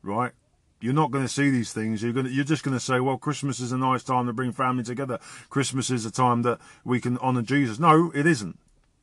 right? 0.02 0.32
You're 0.80 0.94
not 0.94 1.10
going 1.10 1.24
to 1.24 1.32
see 1.32 1.50
these 1.50 1.72
things. 1.72 2.02
You're 2.02 2.12
going 2.12 2.26
to, 2.26 2.32
you're 2.32 2.44
just 2.44 2.62
going 2.62 2.76
to 2.76 2.84
say, 2.84 3.00
well, 3.00 3.18
Christmas 3.18 3.58
is 3.58 3.72
a 3.72 3.78
nice 3.78 4.04
time 4.04 4.26
to 4.26 4.32
bring 4.32 4.52
family 4.52 4.84
together. 4.84 5.18
Christmas 5.50 5.90
is 5.90 6.06
a 6.06 6.10
time 6.10 6.42
that 6.42 6.58
we 6.84 7.00
can 7.00 7.18
honour 7.18 7.42
Jesus. 7.42 7.78
No, 7.78 8.12
it 8.14 8.26
isn't. 8.26 8.58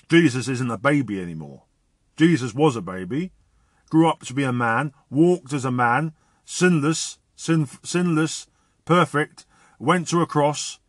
Jesus 0.07 0.47
isn't 0.47 0.71
a 0.71 0.77
baby 0.77 1.21
anymore. 1.21 1.63
Jesus 2.15 2.53
was 2.53 2.75
a 2.75 2.81
baby, 2.81 3.31
grew 3.89 4.07
up 4.07 4.21
to 4.21 4.33
be 4.33 4.43
a 4.43 4.53
man, 4.53 4.93
walked 5.09 5.51
as 5.51 5.65
a 5.65 5.71
man, 5.71 6.13
sinless, 6.45 7.17
sin, 7.35 7.67
sinless, 7.83 8.47
perfect, 8.85 9.45
went 9.79 10.07
to 10.07 10.21
a 10.21 10.25
cross 10.25 10.79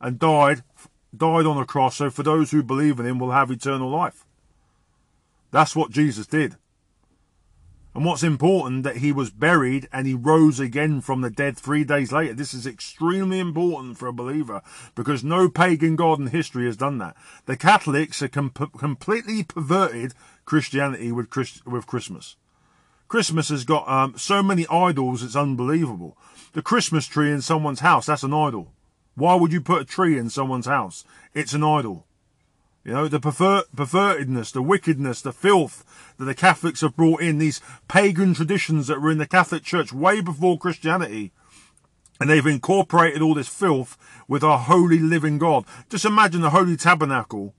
and 0.00 0.18
died, 0.18 0.62
died 1.14 1.44
on 1.44 1.58
a 1.58 1.66
cross. 1.66 1.96
So 1.96 2.08
for 2.08 2.22
those 2.22 2.50
who 2.50 2.62
believe 2.62 2.98
in 2.98 3.06
him 3.06 3.18
will 3.18 3.32
have 3.32 3.50
eternal 3.50 3.90
life. 3.90 4.24
That's 5.50 5.76
what 5.76 5.90
Jesus 5.90 6.26
did. 6.26 6.56
And 7.92 8.04
what's 8.04 8.22
important 8.22 8.84
that 8.84 8.98
he 8.98 9.10
was 9.10 9.30
buried 9.30 9.88
and 9.92 10.06
he 10.06 10.14
rose 10.14 10.60
again 10.60 11.00
from 11.00 11.22
the 11.22 11.30
dead 11.30 11.56
three 11.56 11.82
days 11.82 12.12
later. 12.12 12.34
This 12.34 12.54
is 12.54 12.66
extremely 12.66 13.40
important 13.40 13.98
for 13.98 14.06
a 14.06 14.12
believer 14.12 14.62
because 14.94 15.24
no 15.24 15.48
pagan 15.48 15.96
god 15.96 16.20
in 16.20 16.28
history 16.28 16.66
has 16.66 16.76
done 16.76 16.98
that. 16.98 17.16
The 17.46 17.56
Catholics 17.56 18.20
have 18.20 18.30
com- 18.30 18.50
completely 18.50 19.42
perverted 19.42 20.14
Christianity 20.44 21.10
with 21.10 21.30
Christ- 21.30 21.66
with 21.66 21.88
Christmas. 21.88 22.36
Christmas 23.08 23.48
has 23.48 23.64
got 23.64 23.88
um, 23.88 24.14
so 24.16 24.40
many 24.40 24.68
idols, 24.68 25.24
it's 25.24 25.34
unbelievable. 25.34 26.16
The 26.52 26.62
Christmas 26.62 27.08
tree 27.08 27.32
in 27.32 27.42
someone's 27.42 27.80
house, 27.80 28.06
that's 28.06 28.22
an 28.22 28.32
idol. 28.32 28.72
Why 29.16 29.34
would 29.34 29.52
you 29.52 29.60
put 29.60 29.82
a 29.82 29.84
tree 29.84 30.16
in 30.16 30.30
someone's 30.30 30.66
house? 30.66 31.04
It's 31.34 31.52
an 31.52 31.64
idol. 31.64 32.06
You 32.84 32.92
know, 32.92 33.08
the 33.08 33.20
perver- 33.20 33.64
pervertedness, 33.74 34.52
the 34.52 34.62
wickedness, 34.62 35.20
the 35.20 35.32
filth 35.32 35.84
that 36.16 36.24
the 36.24 36.34
Catholics 36.34 36.80
have 36.80 36.96
brought 36.96 37.20
in, 37.20 37.38
these 37.38 37.60
pagan 37.88 38.32
traditions 38.32 38.86
that 38.86 39.00
were 39.00 39.10
in 39.10 39.18
the 39.18 39.26
Catholic 39.26 39.62
Church 39.62 39.92
way 39.92 40.20
before 40.20 40.58
Christianity. 40.58 41.32
And 42.18 42.28
they've 42.28 42.46
incorporated 42.46 43.22
all 43.22 43.34
this 43.34 43.48
filth 43.48 43.96
with 44.28 44.42
our 44.42 44.58
holy 44.58 44.98
living 44.98 45.38
God. 45.38 45.64
Just 45.88 46.04
imagine 46.04 46.40
the 46.40 46.50
Holy 46.50 46.76
Tabernacle 46.76 47.54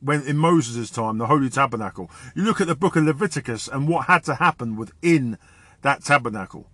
when 0.00 0.22
in 0.22 0.36
Moses' 0.36 0.90
time, 0.90 1.18
the 1.18 1.26
Holy 1.26 1.50
Tabernacle. 1.50 2.10
You 2.34 2.42
look 2.42 2.60
at 2.60 2.66
the 2.66 2.74
book 2.74 2.96
of 2.96 3.04
Leviticus 3.04 3.68
and 3.68 3.88
what 3.88 4.06
had 4.06 4.24
to 4.24 4.36
happen 4.36 4.76
within 4.76 5.38
that 5.82 6.04
tabernacle. 6.04 6.70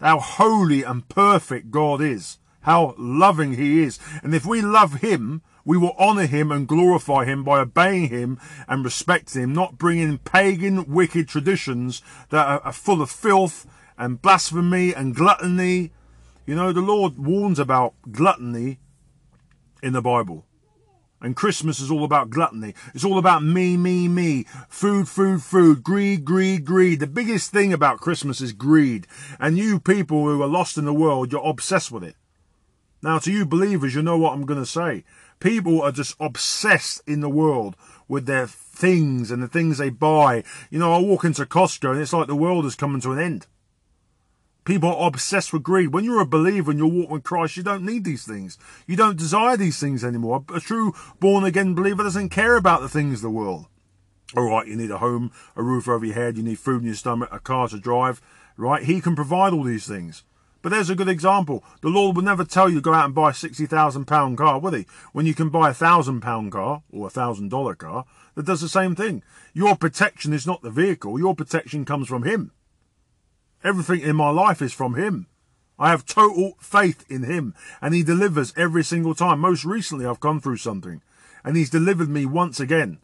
How 0.00 0.18
holy 0.18 0.82
and 0.82 1.08
perfect 1.08 1.70
God 1.70 2.00
is. 2.02 2.38
How 2.60 2.94
loving 2.98 3.54
he 3.54 3.82
is. 3.82 3.98
And 4.22 4.34
if 4.34 4.44
we 4.44 4.60
love 4.60 5.00
him, 5.00 5.42
we 5.66 5.76
will 5.76 5.96
honour 5.98 6.26
him 6.26 6.50
and 6.52 6.68
glorify 6.68 7.24
him 7.24 7.42
by 7.42 7.58
obeying 7.58 8.08
him 8.08 8.38
and 8.68 8.84
respecting 8.84 9.42
him, 9.42 9.52
not 9.52 9.76
bringing 9.76 10.16
pagan, 10.18 10.86
wicked 10.86 11.28
traditions 11.28 12.00
that 12.30 12.62
are 12.64 12.72
full 12.72 13.02
of 13.02 13.10
filth 13.10 13.66
and 13.98 14.22
blasphemy 14.22 14.94
and 14.94 15.14
gluttony. 15.14 15.90
You 16.46 16.54
know, 16.54 16.72
the 16.72 16.80
Lord 16.80 17.18
warns 17.18 17.58
about 17.58 17.94
gluttony 18.12 18.78
in 19.82 19.92
the 19.92 20.00
Bible. 20.00 20.46
And 21.20 21.34
Christmas 21.34 21.80
is 21.80 21.90
all 21.90 22.04
about 22.04 22.30
gluttony. 22.30 22.74
It's 22.94 23.04
all 23.04 23.18
about 23.18 23.42
me, 23.42 23.76
me, 23.76 24.06
me. 24.06 24.44
Food, 24.68 25.08
food, 25.08 25.42
food. 25.42 25.82
Greed, 25.82 26.24
greed, 26.24 26.64
greed. 26.64 27.00
The 27.00 27.08
biggest 27.08 27.50
thing 27.50 27.72
about 27.72 28.00
Christmas 28.00 28.40
is 28.40 28.52
greed. 28.52 29.08
And 29.40 29.58
you 29.58 29.80
people 29.80 30.24
who 30.24 30.40
are 30.42 30.46
lost 30.46 30.78
in 30.78 30.84
the 30.84 30.92
world, 30.92 31.32
you're 31.32 31.44
obsessed 31.44 31.90
with 31.90 32.04
it. 32.04 32.14
Now, 33.02 33.18
to 33.18 33.32
you 33.32 33.46
believers, 33.46 33.94
you 33.94 34.02
know 34.02 34.18
what 34.18 34.32
I'm 34.32 34.46
going 34.46 34.60
to 34.60 34.66
say. 34.66 35.04
People 35.38 35.82
are 35.82 35.92
just 35.92 36.16
obsessed 36.18 37.02
in 37.06 37.20
the 37.20 37.28
world 37.28 37.76
with 38.08 38.26
their 38.26 38.46
things 38.46 39.30
and 39.30 39.42
the 39.42 39.48
things 39.48 39.78
they 39.78 39.90
buy. 39.90 40.44
You 40.70 40.78
know, 40.78 40.92
I 40.92 40.98
walk 40.98 41.24
into 41.24 41.44
Costco 41.44 41.92
and 41.92 42.00
it's 42.00 42.12
like 42.12 42.26
the 42.26 42.36
world 42.36 42.64
is 42.64 42.74
coming 42.74 43.00
to 43.02 43.12
an 43.12 43.18
end. 43.18 43.46
People 44.64 44.92
are 44.92 45.06
obsessed 45.06 45.52
with 45.52 45.62
greed. 45.62 45.92
When 45.92 46.04
you're 46.04 46.20
a 46.20 46.26
believer 46.26 46.72
and 46.72 46.78
you're 46.78 46.88
walking 46.88 47.10
with 47.12 47.22
Christ, 47.22 47.56
you 47.56 47.62
don't 47.62 47.84
need 47.84 48.04
these 48.04 48.26
things. 48.26 48.58
You 48.86 48.96
don't 48.96 49.16
desire 49.16 49.56
these 49.56 49.78
things 49.78 50.04
anymore. 50.04 50.44
A 50.52 50.58
true 50.58 50.92
born 51.20 51.44
again 51.44 51.74
believer 51.74 52.02
doesn't 52.02 52.30
care 52.30 52.56
about 52.56 52.80
the 52.80 52.88
things 52.88 53.18
of 53.18 53.22
the 53.22 53.30
world. 53.30 53.66
All 54.36 54.50
right, 54.50 54.66
you 54.66 54.74
need 54.74 54.90
a 54.90 54.98
home, 54.98 55.30
a 55.54 55.62
roof 55.62 55.86
over 55.86 56.04
your 56.04 56.16
head, 56.16 56.36
you 56.36 56.42
need 56.42 56.58
food 56.58 56.80
in 56.80 56.86
your 56.86 56.96
stomach, 56.96 57.28
a 57.30 57.38
car 57.38 57.68
to 57.68 57.78
drive, 57.78 58.20
right? 58.56 58.82
He 58.82 59.00
can 59.00 59.14
provide 59.14 59.52
all 59.52 59.62
these 59.62 59.86
things. 59.86 60.24
But 60.62 60.70
there's 60.70 60.90
a 60.90 60.96
good 60.96 61.08
example. 61.08 61.62
The 61.80 61.88
Lord 61.88 62.16
will 62.16 62.22
never 62.22 62.44
tell 62.44 62.68
you 62.68 62.76
to 62.76 62.80
go 62.80 62.92
out 62.92 63.04
and 63.04 63.14
buy 63.14 63.30
a 63.30 63.32
£60,000 63.32 64.36
car, 64.36 64.58
will 64.58 64.72
he? 64.72 64.86
When 65.12 65.26
you 65.26 65.34
can 65.34 65.48
buy 65.48 65.70
a 65.70 65.74
£1,000 65.74 66.50
car 66.50 66.82
or 66.90 67.06
a 67.06 67.10
$1,000 67.10 67.78
car 67.78 68.04
that 68.34 68.46
does 68.46 68.60
the 68.60 68.68
same 68.68 68.94
thing. 68.94 69.22
Your 69.52 69.76
protection 69.76 70.32
is 70.32 70.46
not 70.46 70.62
the 70.62 70.70
vehicle. 70.70 71.18
Your 71.18 71.34
protection 71.34 71.84
comes 71.84 72.08
from 72.08 72.24
him. 72.24 72.52
Everything 73.62 74.00
in 74.00 74.16
my 74.16 74.30
life 74.30 74.60
is 74.60 74.72
from 74.72 74.94
him. 74.94 75.26
I 75.78 75.90
have 75.90 76.06
total 76.06 76.56
faith 76.58 77.04
in 77.08 77.24
him 77.24 77.54
and 77.82 77.94
he 77.94 78.02
delivers 78.02 78.54
every 78.56 78.82
single 78.82 79.14
time. 79.14 79.40
Most 79.40 79.64
recently, 79.64 80.06
I've 80.06 80.20
gone 80.20 80.40
through 80.40 80.56
something 80.56 81.02
and 81.44 81.56
he's 81.56 81.70
delivered 81.70 82.08
me 82.08 82.26
once 82.26 82.58
again, 82.60 82.98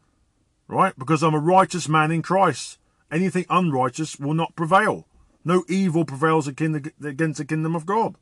right? 0.68 0.98
Because 0.98 1.22
I'm 1.22 1.34
a 1.34 1.38
righteous 1.38 1.88
man 1.88 2.10
in 2.10 2.22
Christ. 2.22 2.78
Anything 3.10 3.44
unrighteous 3.50 4.18
will 4.18 4.34
not 4.34 4.56
prevail. 4.56 5.06
No 5.44 5.64
evil 5.68 6.04
prevails 6.04 6.46
against 6.46 6.92
the 7.00 7.44
kingdom 7.44 7.74
of 7.74 7.86
God. 7.86 8.14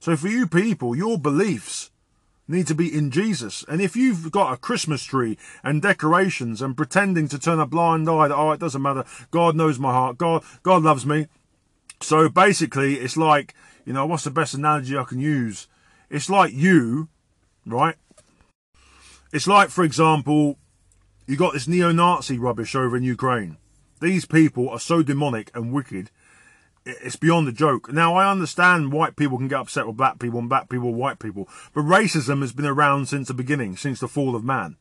So 0.00 0.16
for 0.16 0.28
you 0.28 0.46
people, 0.46 0.96
your 0.96 1.18
beliefs 1.18 1.90
need 2.48 2.66
to 2.66 2.74
be 2.74 2.92
in 2.92 3.10
Jesus. 3.10 3.64
And 3.68 3.80
if 3.80 3.94
you've 3.94 4.32
got 4.32 4.52
a 4.52 4.56
Christmas 4.56 5.04
tree 5.04 5.38
and 5.62 5.80
decorations 5.80 6.60
and 6.60 6.76
pretending 6.76 7.28
to 7.28 7.38
turn 7.38 7.60
a 7.60 7.66
blind 7.66 8.08
eye 8.10 8.28
that, 8.28 8.36
oh, 8.36 8.50
it 8.50 8.60
doesn't 8.60 8.82
matter. 8.82 9.04
God 9.30 9.54
knows 9.54 9.78
my 9.78 9.92
heart. 9.92 10.18
God, 10.18 10.42
God 10.62 10.82
loves 10.82 11.06
me. 11.06 11.28
So 12.00 12.28
basically, 12.28 12.96
it's 12.96 13.16
like, 13.16 13.54
you 13.86 13.92
know, 13.92 14.06
what's 14.06 14.24
the 14.24 14.30
best 14.30 14.54
analogy 14.54 14.98
I 14.98 15.04
can 15.04 15.20
use? 15.20 15.68
It's 16.10 16.28
like 16.28 16.52
you, 16.52 17.08
right? 17.64 17.94
It's 19.32 19.46
like, 19.46 19.70
for 19.70 19.84
example, 19.84 20.58
you 21.26 21.36
got 21.36 21.52
this 21.52 21.68
neo-Nazi 21.68 22.38
rubbish 22.38 22.74
over 22.74 22.96
in 22.96 23.04
Ukraine. 23.04 23.56
These 24.02 24.24
people 24.24 24.68
are 24.68 24.80
so 24.80 25.04
demonic 25.04 25.52
and 25.54 25.72
wicked. 25.72 26.10
It's 26.84 27.14
beyond 27.14 27.46
a 27.46 27.52
joke. 27.52 27.92
Now, 27.92 28.16
I 28.16 28.28
understand 28.28 28.92
white 28.92 29.14
people 29.14 29.38
can 29.38 29.46
get 29.46 29.60
upset 29.60 29.86
with 29.86 29.96
black 29.96 30.18
people 30.18 30.40
and 30.40 30.48
black 30.48 30.68
people 30.68 30.90
with 30.90 31.00
white 31.00 31.20
people, 31.20 31.48
but 31.72 31.82
racism 31.82 32.40
has 32.40 32.52
been 32.52 32.66
around 32.66 33.06
since 33.06 33.28
the 33.28 33.34
beginning, 33.34 33.76
since 33.76 34.00
the 34.00 34.08
fall 34.08 34.34
of 34.34 34.42
man. 34.42 34.76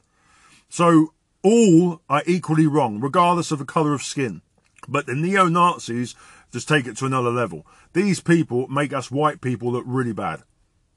So, 0.70 1.14
all 1.44 2.02
are 2.10 2.24
equally 2.26 2.66
wrong, 2.66 3.00
regardless 3.00 3.52
of 3.52 3.60
the 3.60 3.66
colour 3.66 3.94
of 3.94 4.02
skin. 4.02 4.42
But 4.88 5.06
the 5.06 5.14
neo-Nazis 5.14 6.16
just 6.52 6.68
take 6.68 6.88
it 6.88 6.98
to 6.98 7.06
another 7.06 7.30
level. 7.30 7.68
These 7.94 8.22
people 8.22 8.68
make 8.70 8.92
us 8.92 9.12
white 9.12 9.40
people 9.40 9.72
look 9.72 9.86
really 9.86 10.14
bad, 10.14 10.42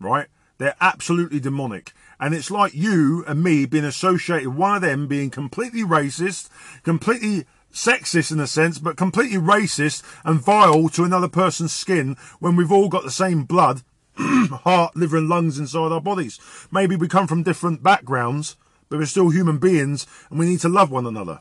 right? 0.01 0.29
They're 0.57 0.77
absolutely 0.81 1.41
demonic. 1.41 1.93
And 2.19 2.35
it's 2.35 2.51
like 2.51 2.75
you 2.75 3.23
and 3.27 3.43
me 3.43 3.67
being 3.67 3.85
associated, 3.85 4.55
one 4.55 4.77
of 4.77 4.83
them 4.83 5.09
being 5.09 5.29
completely 5.29 5.83
racist, 5.83 6.49
completely 6.85 7.45
sexist 7.75 8.33
in 8.33 8.41
a 8.41 8.47
sense, 8.47 8.79
but 8.79 8.97
completely 8.97 9.37
racist 9.37 10.03
and 10.25 10.41
vile 10.41 10.89
to 10.91 11.05
another 11.05 11.29
person's 11.29 11.73
skin 11.73 12.17
when 12.39 12.57
we've 12.57 12.73
all 12.73 12.89
got 12.89 13.03
the 13.03 13.11
same 13.11 13.45
blood, 13.45 13.83
heart, 14.17 14.97
liver, 14.97 15.19
and 15.19 15.29
lungs 15.29 15.59
inside 15.59 15.93
our 15.93 16.01
bodies. 16.01 16.39
Maybe 16.71 16.97
we 16.97 17.09
come 17.09 17.27
from 17.27 17.43
different 17.43 17.83
backgrounds, 17.83 18.57
but 18.89 18.99
we're 18.99 19.07
still 19.07 19.31
human 19.31 19.59
beings 19.59 20.07
and 20.31 20.39
we 20.39 20.47
need 20.47 20.61
to 20.61 20.69
love 20.69 20.91
one 20.91 21.07
another. 21.07 21.41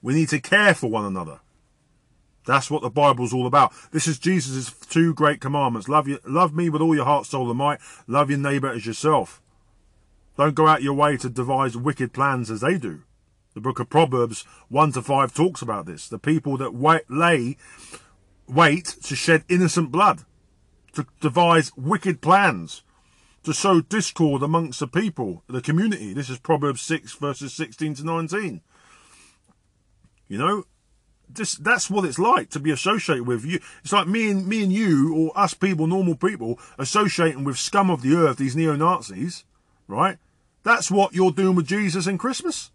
We 0.00 0.14
need 0.14 0.30
to 0.30 0.40
care 0.40 0.74
for 0.74 0.88
one 0.88 1.04
another. 1.04 1.40
That's 2.46 2.70
what 2.70 2.80
the 2.80 2.88
Bible's 2.88 3.34
all 3.34 3.46
about. 3.46 3.74
This 3.92 4.06
is 4.06 4.18
Jesus' 4.18 4.72
two 4.88 5.12
great 5.12 5.38
commandments. 5.38 5.88
Love 5.88 6.08
you, 6.08 6.18
love 6.24 6.54
me 6.54 6.70
with 6.70 6.80
all 6.80 6.94
your 6.94 7.04
heart, 7.04 7.26
soul, 7.26 7.50
and 7.50 7.58
might. 7.58 7.80
Love 8.06 8.30
your 8.30 8.38
neighbour 8.38 8.70
as 8.70 8.86
yourself. 8.86 9.42
Don't 10.38 10.54
go 10.54 10.66
out 10.66 10.82
your 10.82 10.94
way 10.94 11.18
to 11.18 11.28
devise 11.28 11.76
wicked 11.76 12.14
plans 12.14 12.50
as 12.50 12.62
they 12.62 12.78
do. 12.78 13.02
The 13.58 13.62
book 13.62 13.80
of 13.80 13.90
Proverbs 13.90 14.44
1 14.68 14.92
to 14.92 15.02
5 15.02 15.34
talks 15.34 15.62
about 15.62 15.84
this. 15.84 16.08
The 16.08 16.20
people 16.20 16.56
that 16.58 16.74
wait, 16.74 17.10
lay 17.10 17.56
wait 18.46 18.84
to 19.02 19.16
shed 19.16 19.42
innocent 19.48 19.90
blood, 19.90 20.22
to 20.92 21.04
devise 21.20 21.72
wicked 21.76 22.20
plans, 22.20 22.84
to 23.42 23.52
sow 23.52 23.80
discord 23.80 24.44
amongst 24.44 24.78
the 24.78 24.86
people, 24.86 25.42
the 25.48 25.60
community. 25.60 26.14
This 26.14 26.30
is 26.30 26.38
Proverbs 26.38 26.82
6 26.82 27.14
verses 27.14 27.52
16 27.52 27.94
to 27.94 28.04
19. 28.04 28.60
You 30.28 30.38
know, 30.38 30.64
this, 31.28 31.56
that's 31.56 31.90
what 31.90 32.04
it's 32.04 32.20
like 32.20 32.50
to 32.50 32.60
be 32.60 32.70
associated 32.70 33.26
with 33.26 33.44
you. 33.44 33.58
It's 33.82 33.92
like 33.92 34.06
me 34.06 34.30
and 34.30 34.46
me 34.46 34.62
and 34.62 34.72
you, 34.72 35.12
or 35.12 35.36
us 35.36 35.54
people, 35.54 35.88
normal 35.88 36.14
people, 36.14 36.60
associating 36.78 37.42
with 37.42 37.58
scum 37.58 37.90
of 37.90 38.02
the 38.02 38.14
earth, 38.14 38.36
these 38.36 38.54
neo 38.54 38.76
Nazis, 38.76 39.42
right? 39.88 40.18
That's 40.62 40.92
what 40.92 41.12
you're 41.12 41.32
doing 41.32 41.56
with 41.56 41.66
Jesus 41.66 42.06
in 42.06 42.18
Christmas. 42.18 42.70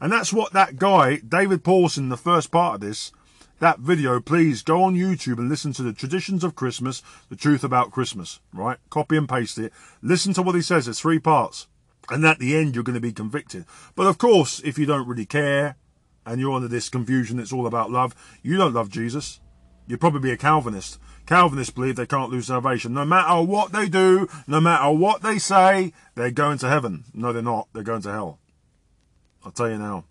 And 0.00 0.12
that's 0.12 0.32
what 0.32 0.52
that 0.52 0.76
guy, 0.76 1.16
David 1.16 1.64
Pawson, 1.64 2.08
the 2.08 2.16
first 2.16 2.50
part 2.50 2.76
of 2.76 2.80
this, 2.80 3.12
that 3.58 3.78
video, 3.78 4.20
please 4.20 4.62
go 4.62 4.82
on 4.82 4.94
YouTube 4.94 5.38
and 5.38 5.48
listen 5.48 5.72
to 5.74 5.82
the 5.82 5.92
traditions 5.92 6.44
of 6.44 6.54
Christmas, 6.54 7.02
the 7.30 7.36
truth 7.36 7.64
about 7.64 7.90
Christmas, 7.90 8.40
right? 8.52 8.78
Copy 8.90 9.16
and 9.16 9.28
paste 9.28 9.58
it. 9.58 9.72
Listen 10.02 10.34
to 10.34 10.42
what 10.42 10.54
he 10.54 10.62
says. 10.62 10.86
It's 10.86 11.00
three 11.00 11.18
parts. 11.18 11.66
And 12.10 12.24
at 12.24 12.38
the 12.38 12.56
end, 12.56 12.74
you're 12.74 12.84
going 12.84 12.94
to 12.94 13.00
be 13.00 13.12
convicted. 13.12 13.64
But 13.94 14.06
of 14.06 14.18
course, 14.18 14.60
if 14.64 14.78
you 14.78 14.86
don't 14.86 15.08
really 15.08 15.26
care 15.26 15.76
and 16.24 16.40
you're 16.40 16.52
under 16.52 16.68
this 16.68 16.88
confusion, 16.88 17.40
it's 17.40 17.52
all 17.52 17.66
about 17.66 17.90
love, 17.90 18.14
you 18.42 18.56
don't 18.56 18.74
love 18.74 18.90
Jesus. 18.90 19.40
You're 19.86 19.98
probably 19.98 20.30
a 20.30 20.36
Calvinist. 20.36 20.98
Calvinists 21.26 21.72
believe 21.72 21.96
they 21.96 22.06
can't 22.06 22.30
lose 22.30 22.46
salvation. 22.46 22.92
No 22.92 23.04
matter 23.04 23.42
what 23.42 23.72
they 23.72 23.88
do, 23.88 24.28
no 24.46 24.60
matter 24.60 24.90
what 24.90 25.22
they 25.22 25.38
say, 25.38 25.92
they're 26.14 26.30
going 26.30 26.58
to 26.58 26.68
heaven. 26.68 27.04
No, 27.14 27.32
they're 27.32 27.42
not. 27.42 27.68
They're 27.72 27.82
going 27.82 28.02
to 28.02 28.12
hell. 28.12 28.38
I'll 29.46 29.52
tell 29.52 29.70
you 29.70 29.78
now. 29.78 30.02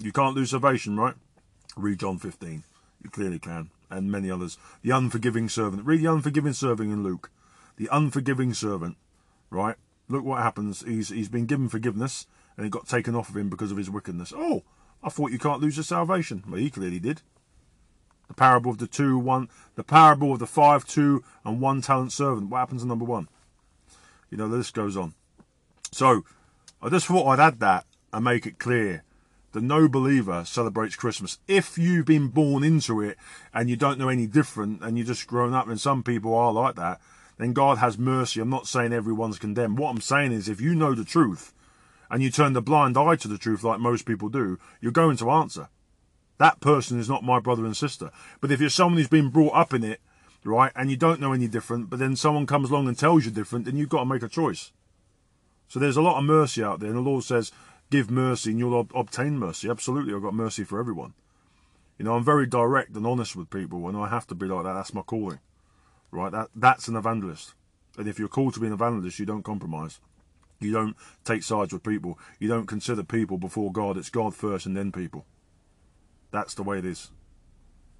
You 0.00 0.10
can't 0.10 0.34
lose 0.34 0.50
salvation, 0.50 0.98
right? 0.98 1.14
Read 1.76 2.00
John 2.00 2.18
15. 2.18 2.64
You 3.04 3.10
clearly 3.10 3.38
can. 3.38 3.70
And 3.88 4.10
many 4.10 4.28
others. 4.28 4.58
The 4.82 4.90
unforgiving 4.90 5.48
servant. 5.48 5.86
Read 5.86 6.00
the 6.00 6.10
unforgiving 6.10 6.52
servant 6.52 6.92
in 6.92 7.04
Luke. 7.04 7.30
The 7.76 7.88
unforgiving 7.92 8.52
servant, 8.52 8.96
right? 9.50 9.76
Look 10.08 10.24
what 10.24 10.42
happens. 10.42 10.82
He's 10.82 11.10
he's 11.10 11.28
been 11.28 11.46
given 11.46 11.68
forgiveness 11.68 12.26
and 12.56 12.66
it 12.66 12.70
got 12.70 12.88
taken 12.88 13.14
off 13.14 13.28
of 13.28 13.36
him 13.36 13.48
because 13.48 13.70
of 13.70 13.78
his 13.78 13.88
wickedness. 13.88 14.32
Oh, 14.36 14.64
I 15.00 15.10
thought 15.10 15.30
you 15.30 15.38
can't 15.38 15.62
lose 15.62 15.76
your 15.76 15.84
salvation. 15.84 16.42
Well, 16.48 16.58
he 16.58 16.70
clearly 16.70 16.98
did. 16.98 17.22
The 18.26 18.34
parable 18.34 18.72
of 18.72 18.78
the 18.78 18.88
two, 18.88 19.16
one, 19.16 19.48
the 19.76 19.84
parable 19.84 20.32
of 20.32 20.40
the 20.40 20.46
five, 20.48 20.84
two, 20.86 21.22
and 21.44 21.60
one 21.60 21.82
talent 21.82 22.12
servant. 22.12 22.50
What 22.50 22.58
happens 22.58 22.82
to 22.82 22.88
number 22.88 23.04
one? 23.04 23.28
You 24.28 24.38
know, 24.38 24.48
the 24.48 24.56
list 24.56 24.74
goes 24.74 24.96
on. 24.96 25.14
So, 25.92 26.24
I 26.82 26.88
just 26.88 27.06
thought 27.06 27.28
I'd 27.28 27.40
add 27.40 27.60
that 27.60 27.86
and 28.14 28.24
make 28.24 28.46
it 28.46 28.58
clear. 28.58 29.02
The 29.52 29.60
no 29.60 29.88
believer 29.88 30.44
celebrates 30.44 30.96
Christmas. 30.96 31.38
If 31.48 31.76
you've 31.76 32.06
been 32.06 32.28
born 32.28 32.64
into 32.64 33.00
it 33.00 33.18
and 33.52 33.68
you 33.68 33.76
don't 33.76 33.98
know 33.98 34.08
any 34.08 34.26
different 34.26 34.82
and 34.82 34.96
you're 34.96 35.06
just 35.06 35.26
grown 35.26 35.52
up, 35.52 35.68
and 35.68 35.80
some 35.80 36.02
people 36.02 36.34
are 36.34 36.52
like 36.52 36.76
that, 36.76 37.00
then 37.38 37.52
God 37.52 37.78
has 37.78 37.98
mercy. 37.98 38.40
I'm 38.40 38.50
not 38.50 38.68
saying 38.68 38.92
everyone's 38.92 39.38
condemned. 39.38 39.78
What 39.78 39.90
I'm 39.90 40.00
saying 40.00 40.32
is 40.32 40.48
if 40.48 40.60
you 40.60 40.74
know 40.74 40.94
the 40.94 41.04
truth 41.04 41.52
and 42.08 42.22
you 42.22 42.30
turn 42.30 42.52
the 42.52 42.62
blind 42.62 42.96
eye 42.96 43.16
to 43.16 43.28
the 43.28 43.38
truth 43.38 43.64
like 43.64 43.80
most 43.80 44.06
people 44.06 44.28
do, 44.28 44.58
you're 44.80 44.92
going 44.92 45.16
to 45.16 45.30
answer. 45.30 45.68
That 46.38 46.60
person 46.60 47.00
is 47.00 47.08
not 47.08 47.24
my 47.24 47.40
brother 47.40 47.64
and 47.64 47.76
sister. 47.76 48.10
But 48.40 48.52
if 48.52 48.60
you're 48.60 48.70
someone 48.70 48.98
who's 48.98 49.08
been 49.08 49.30
brought 49.30 49.54
up 49.54 49.74
in 49.74 49.82
it, 49.82 50.00
right, 50.44 50.72
and 50.76 50.90
you 50.90 50.96
don't 50.96 51.20
know 51.20 51.32
any 51.32 51.48
different, 51.48 51.90
but 51.90 51.98
then 51.98 52.14
someone 52.14 52.46
comes 52.46 52.70
along 52.70 52.86
and 52.86 52.98
tells 52.98 53.24
you 53.24 53.30
different, 53.32 53.64
then 53.64 53.76
you've 53.76 53.88
got 53.88 54.00
to 54.00 54.06
make 54.06 54.22
a 54.22 54.28
choice. 54.28 54.72
So 55.68 55.80
there's 55.80 55.96
a 55.96 56.02
lot 56.02 56.18
of 56.18 56.24
mercy 56.24 56.62
out 56.62 56.80
there, 56.80 56.90
and 56.90 56.98
the 56.98 57.02
Lord 57.02 57.24
says, 57.24 57.50
give 57.94 58.10
mercy 58.10 58.50
and 58.50 58.58
you'll 58.58 58.74
ob- 58.74 58.90
obtain 58.92 59.38
mercy. 59.38 59.70
Absolutely, 59.70 60.12
I've 60.12 60.22
got 60.22 60.34
mercy 60.34 60.64
for 60.64 60.80
everyone. 60.80 61.14
You 61.96 62.04
know, 62.04 62.16
I'm 62.16 62.24
very 62.24 62.44
direct 62.44 62.96
and 62.96 63.06
honest 63.06 63.36
with 63.36 63.50
people, 63.50 63.86
and 63.86 63.96
I 63.96 64.08
have 64.08 64.26
to 64.26 64.34
be 64.34 64.46
like 64.46 64.64
that. 64.64 64.72
That's 64.72 64.92
my 64.94 65.02
calling, 65.02 65.38
right? 66.10 66.32
That 66.32 66.48
that's 66.56 66.88
an 66.88 66.96
evangelist. 66.96 67.54
And 67.96 68.08
if 68.08 68.18
you're 68.18 68.26
called 68.26 68.54
to 68.54 68.60
be 68.60 68.66
an 68.66 68.72
evangelist, 68.72 69.20
you 69.20 69.26
don't 69.26 69.44
compromise. 69.44 70.00
You 70.58 70.72
don't 70.72 70.96
take 71.24 71.44
sides 71.44 71.72
with 71.72 71.84
people. 71.84 72.18
You 72.40 72.48
don't 72.48 72.66
consider 72.66 73.04
people 73.04 73.38
before 73.38 73.70
God. 73.70 73.96
It's 73.96 74.10
God 74.10 74.34
first 74.34 74.66
and 74.66 74.76
then 74.76 74.90
people. 74.90 75.24
That's 76.32 76.54
the 76.54 76.64
way 76.64 76.78
it 76.78 76.84
is. 76.84 77.12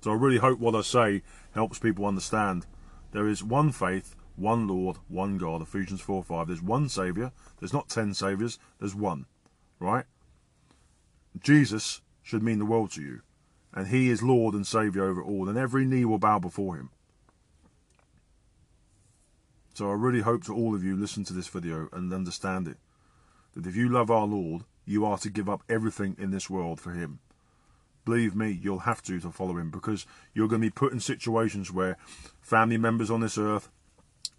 So 0.01 0.11
I 0.11 0.15
really 0.15 0.39
hope 0.39 0.59
what 0.59 0.75
I 0.75 0.81
say 0.81 1.23
helps 1.53 1.79
people 1.79 2.05
understand. 2.05 2.67
There 3.13 3.29
is 3.29 3.45
one 3.45 3.71
faith, 3.71 4.17
one 4.35 4.67
Lord, 4.67 4.97
one 5.07 5.39
God. 5.39 5.63
Ephesians 5.63 6.01
4 6.01 6.25
5. 6.25 6.49
There's 6.49 6.63
one 6.63 6.89
Saviour. 6.89 7.31
There's 7.61 7.73
not 7.73 7.89
ten 7.89 8.13
Saviours. 8.13 8.59
There's 8.81 8.97
one 8.97 9.27
right? 9.85 10.05
Jesus 11.41 12.01
should 12.23 12.43
mean 12.43 12.59
the 12.59 12.65
world 12.65 12.91
to 12.93 13.03
you, 13.03 13.21
and 13.73 13.89
he 13.89 14.09
is 14.09 14.23
Lord 14.23 14.55
and 14.55 14.67
Saviour 14.67 15.07
over 15.07 15.23
all, 15.23 15.49
and 15.49 15.59
every 15.59 15.85
knee 15.85 16.05
will 16.05 16.19
bow 16.19 16.39
before 16.39 16.77
him. 16.77 16.91
So 19.75 19.91
I 19.91 19.95
really 19.95 20.21
hope 20.21 20.45
to 20.45 20.55
all 20.55 20.75
of 20.75 20.85
you 20.85 20.97
listen 20.97 21.25
to 21.25 21.33
this 21.33 21.49
video 21.49 21.89
and 21.93 22.13
understand 22.13 22.69
it. 22.69 22.77
That 23.55 23.67
if 23.67 23.77
you 23.77 23.89
love 23.89 24.11
our 24.11 24.27
Lord, 24.27 24.63
you 24.87 25.05
are 25.05 25.19
to 25.19 25.31
give 25.31 25.49
up 25.49 25.63
everything 25.69 26.17
in 26.19 26.31
this 26.31 26.49
world 26.49 26.81
for 26.81 26.93
him. 26.93 27.19
Believe 28.05 28.37
me, 28.37 28.59
you'll 28.63 28.81
have 28.81 29.03
to 29.05 29.19
to 29.21 29.31
follow 29.31 29.57
him 29.57 29.71
because 29.71 30.07
you're 30.35 30.49
going 30.49 30.61
to 30.61 30.67
be 30.67 30.71
put 30.71 30.93
in 30.93 31.01
situations 31.01 31.73
where 31.73 31.97
family 32.41 32.77
members 32.77 33.11
on 33.11 33.21
this 33.21 33.39
earth, 33.39 33.69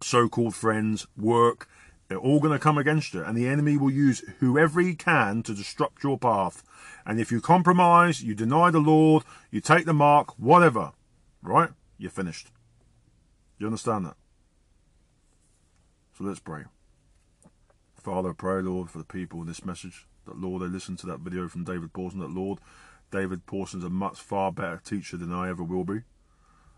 so-called 0.01 0.55
friends, 0.55 1.08
work, 1.17 1.67
they're 2.07 2.17
all 2.17 2.39
going 2.39 2.53
to 2.53 2.59
come 2.59 2.77
against 2.77 3.13
you, 3.13 3.23
and 3.23 3.35
the 3.35 3.47
enemy 3.47 3.77
will 3.77 3.91
use 3.91 4.23
whoever 4.39 4.79
he 4.79 4.93
can 4.93 5.41
to 5.43 5.55
disrupt 5.55 6.03
your 6.03 6.17
path. 6.17 6.63
And 7.05 7.19
if 7.19 7.31
you 7.31 7.41
compromise, 7.41 8.23
you 8.23 8.35
deny 8.35 8.69
the 8.69 8.79
Lord, 8.79 9.23
you 9.49 9.59
take 9.59 9.85
the 9.85 9.93
mark, 9.93 10.37
whatever, 10.37 10.91
right? 11.41 11.69
You're 11.97 12.11
finished. 12.11 12.51
You 13.57 13.65
understand 13.65 14.05
that? 14.05 14.15
So 16.17 16.23
let's 16.25 16.39
pray. 16.39 16.63
Father, 17.95 18.29
I 18.29 18.33
pray, 18.33 18.61
Lord, 18.61 18.91
for 18.91 18.99
the 18.99 19.03
people 19.03 19.41
in 19.41 19.47
this 19.47 19.65
message. 19.65 20.07
That, 20.25 20.39
Lord, 20.39 20.61
they 20.61 20.67
listen 20.67 20.95
to 20.97 21.07
that 21.07 21.21
video 21.21 21.47
from 21.47 21.63
David 21.63 21.91
Pawson. 21.91 22.19
That, 22.19 22.29
Lord, 22.29 22.59
David 23.11 23.45
Pawson's 23.47 23.83
a 23.83 23.89
much 23.89 24.19
far 24.19 24.51
better 24.51 24.79
teacher 24.83 25.17
than 25.17 25.33
I 25.33 25.49
ever 25.49 25.63
will 25.63 25.83
be. 25.83 26.01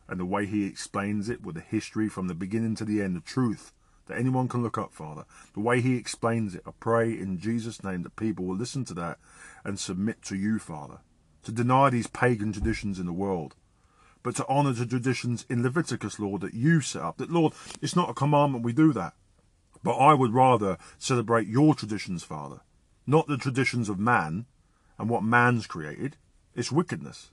And 0.07 0.19
the 0.19 0.25
way 0.25 0.45
he 0.45 0.65
explains 0.65 1.27
it 1.27 1.41
with 1.43 1.55
the 1.55 1.61
history 1.61 2.07
from 2.07 2.27
the 2.27 2.33
beginning 2.33 2.75
to 2.75 2.85
the 2.85 3.01
end, 3.01 3.15
the 3.15 3.21
truth 3.21 3.73
that 4.07 4.17
anyone 4.17 4.47
can 4.47 4.63
look 4.63 4.77
up, 4.77 4.93
Father. 4.93 5.25
The 5.53 5.59
way 5.59 5.81
he 5.81 5.95
explains 5.95 6.55
it, 6.55 6.63
I 6.65 6.71
pray 6.79 7.11
in 7.11 7.39
Jesus' 7.39 7.83
name 7.83 8.03
that 8.03 8.15
people 8.15 8.45
will 8.45 8.55
listen 8.55 8.85
to 8.85 8.93
that 8.95 9.19
and 9.63 9.79
submit 9.79 10.21
to 10.23 10.35
you, 10.35 10.59
Father. 10.59 10.99
To 11.43 11.51
deny 11.51 11.89
these 11.89 12.07
pagan 12.07 12.51
traditions 12.51 12.99
in 12.99 13.05
the 13.05 13.13
world, 13.13 13.55
but 14.23 14.35
to 14.35 14.47
honour 14.47 14.73
the 14.73 14.85
traditions 14.85 15.45
in 15.49 15.63
Leviticus, 15.63 16.19
Lord, 16.19 16.41
that 16.41 16.53
you 16.53 16.81
set 16.81 17.01
up. 17.01 17.17
That, 17.17 17.31
Lord, 17.31 17.53
it's 17.81 17.95
not 17.95 18.09
a 18.09 18.13
commandment 18.13 18.65
we 18.65 18.73
do 18.73 18.91
that. 18.93 19.13
But 19.83 19.97
I 19.97 20.13
would 20.13 20.33
rather 20.33 20.77
celebrate 20.97 21.47
your 21.47 21.73
traditions, 21.75 22.23
Father, 22.23 22.61
not 23.05 23.27
the 23.27 23.37
traditions 23.37 23.87
of 23.87 23.99
man 23.99 24.45
and 24.97 25.09
what 25.09 25.23
man's 25.23 25.67
created. 25.67 26.17
It's 26.55 26.71
wickedness. 26.71 27.31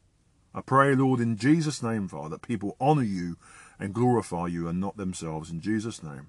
I 0.54 0.60
pray, 0.60 0.94
Lord, 0.94 1.18
in 1.18 1.37
Jesus' 1.37 1.82
name, 1.82 2.06
Father, 2.06 2.30
that 2.30 2.42
people 2.42 2.76
honour 2.80 3.02
you 3.02 3.37
and 3.80 3.92
glorify 3.92 4.46
you 4.46 4.68
and 4.68 4.80
not 4.80 4.96
themselves. 4.96 5.50
In 5.50 5.60
Jesus' 5.60 6.02
name. 6.02 6.28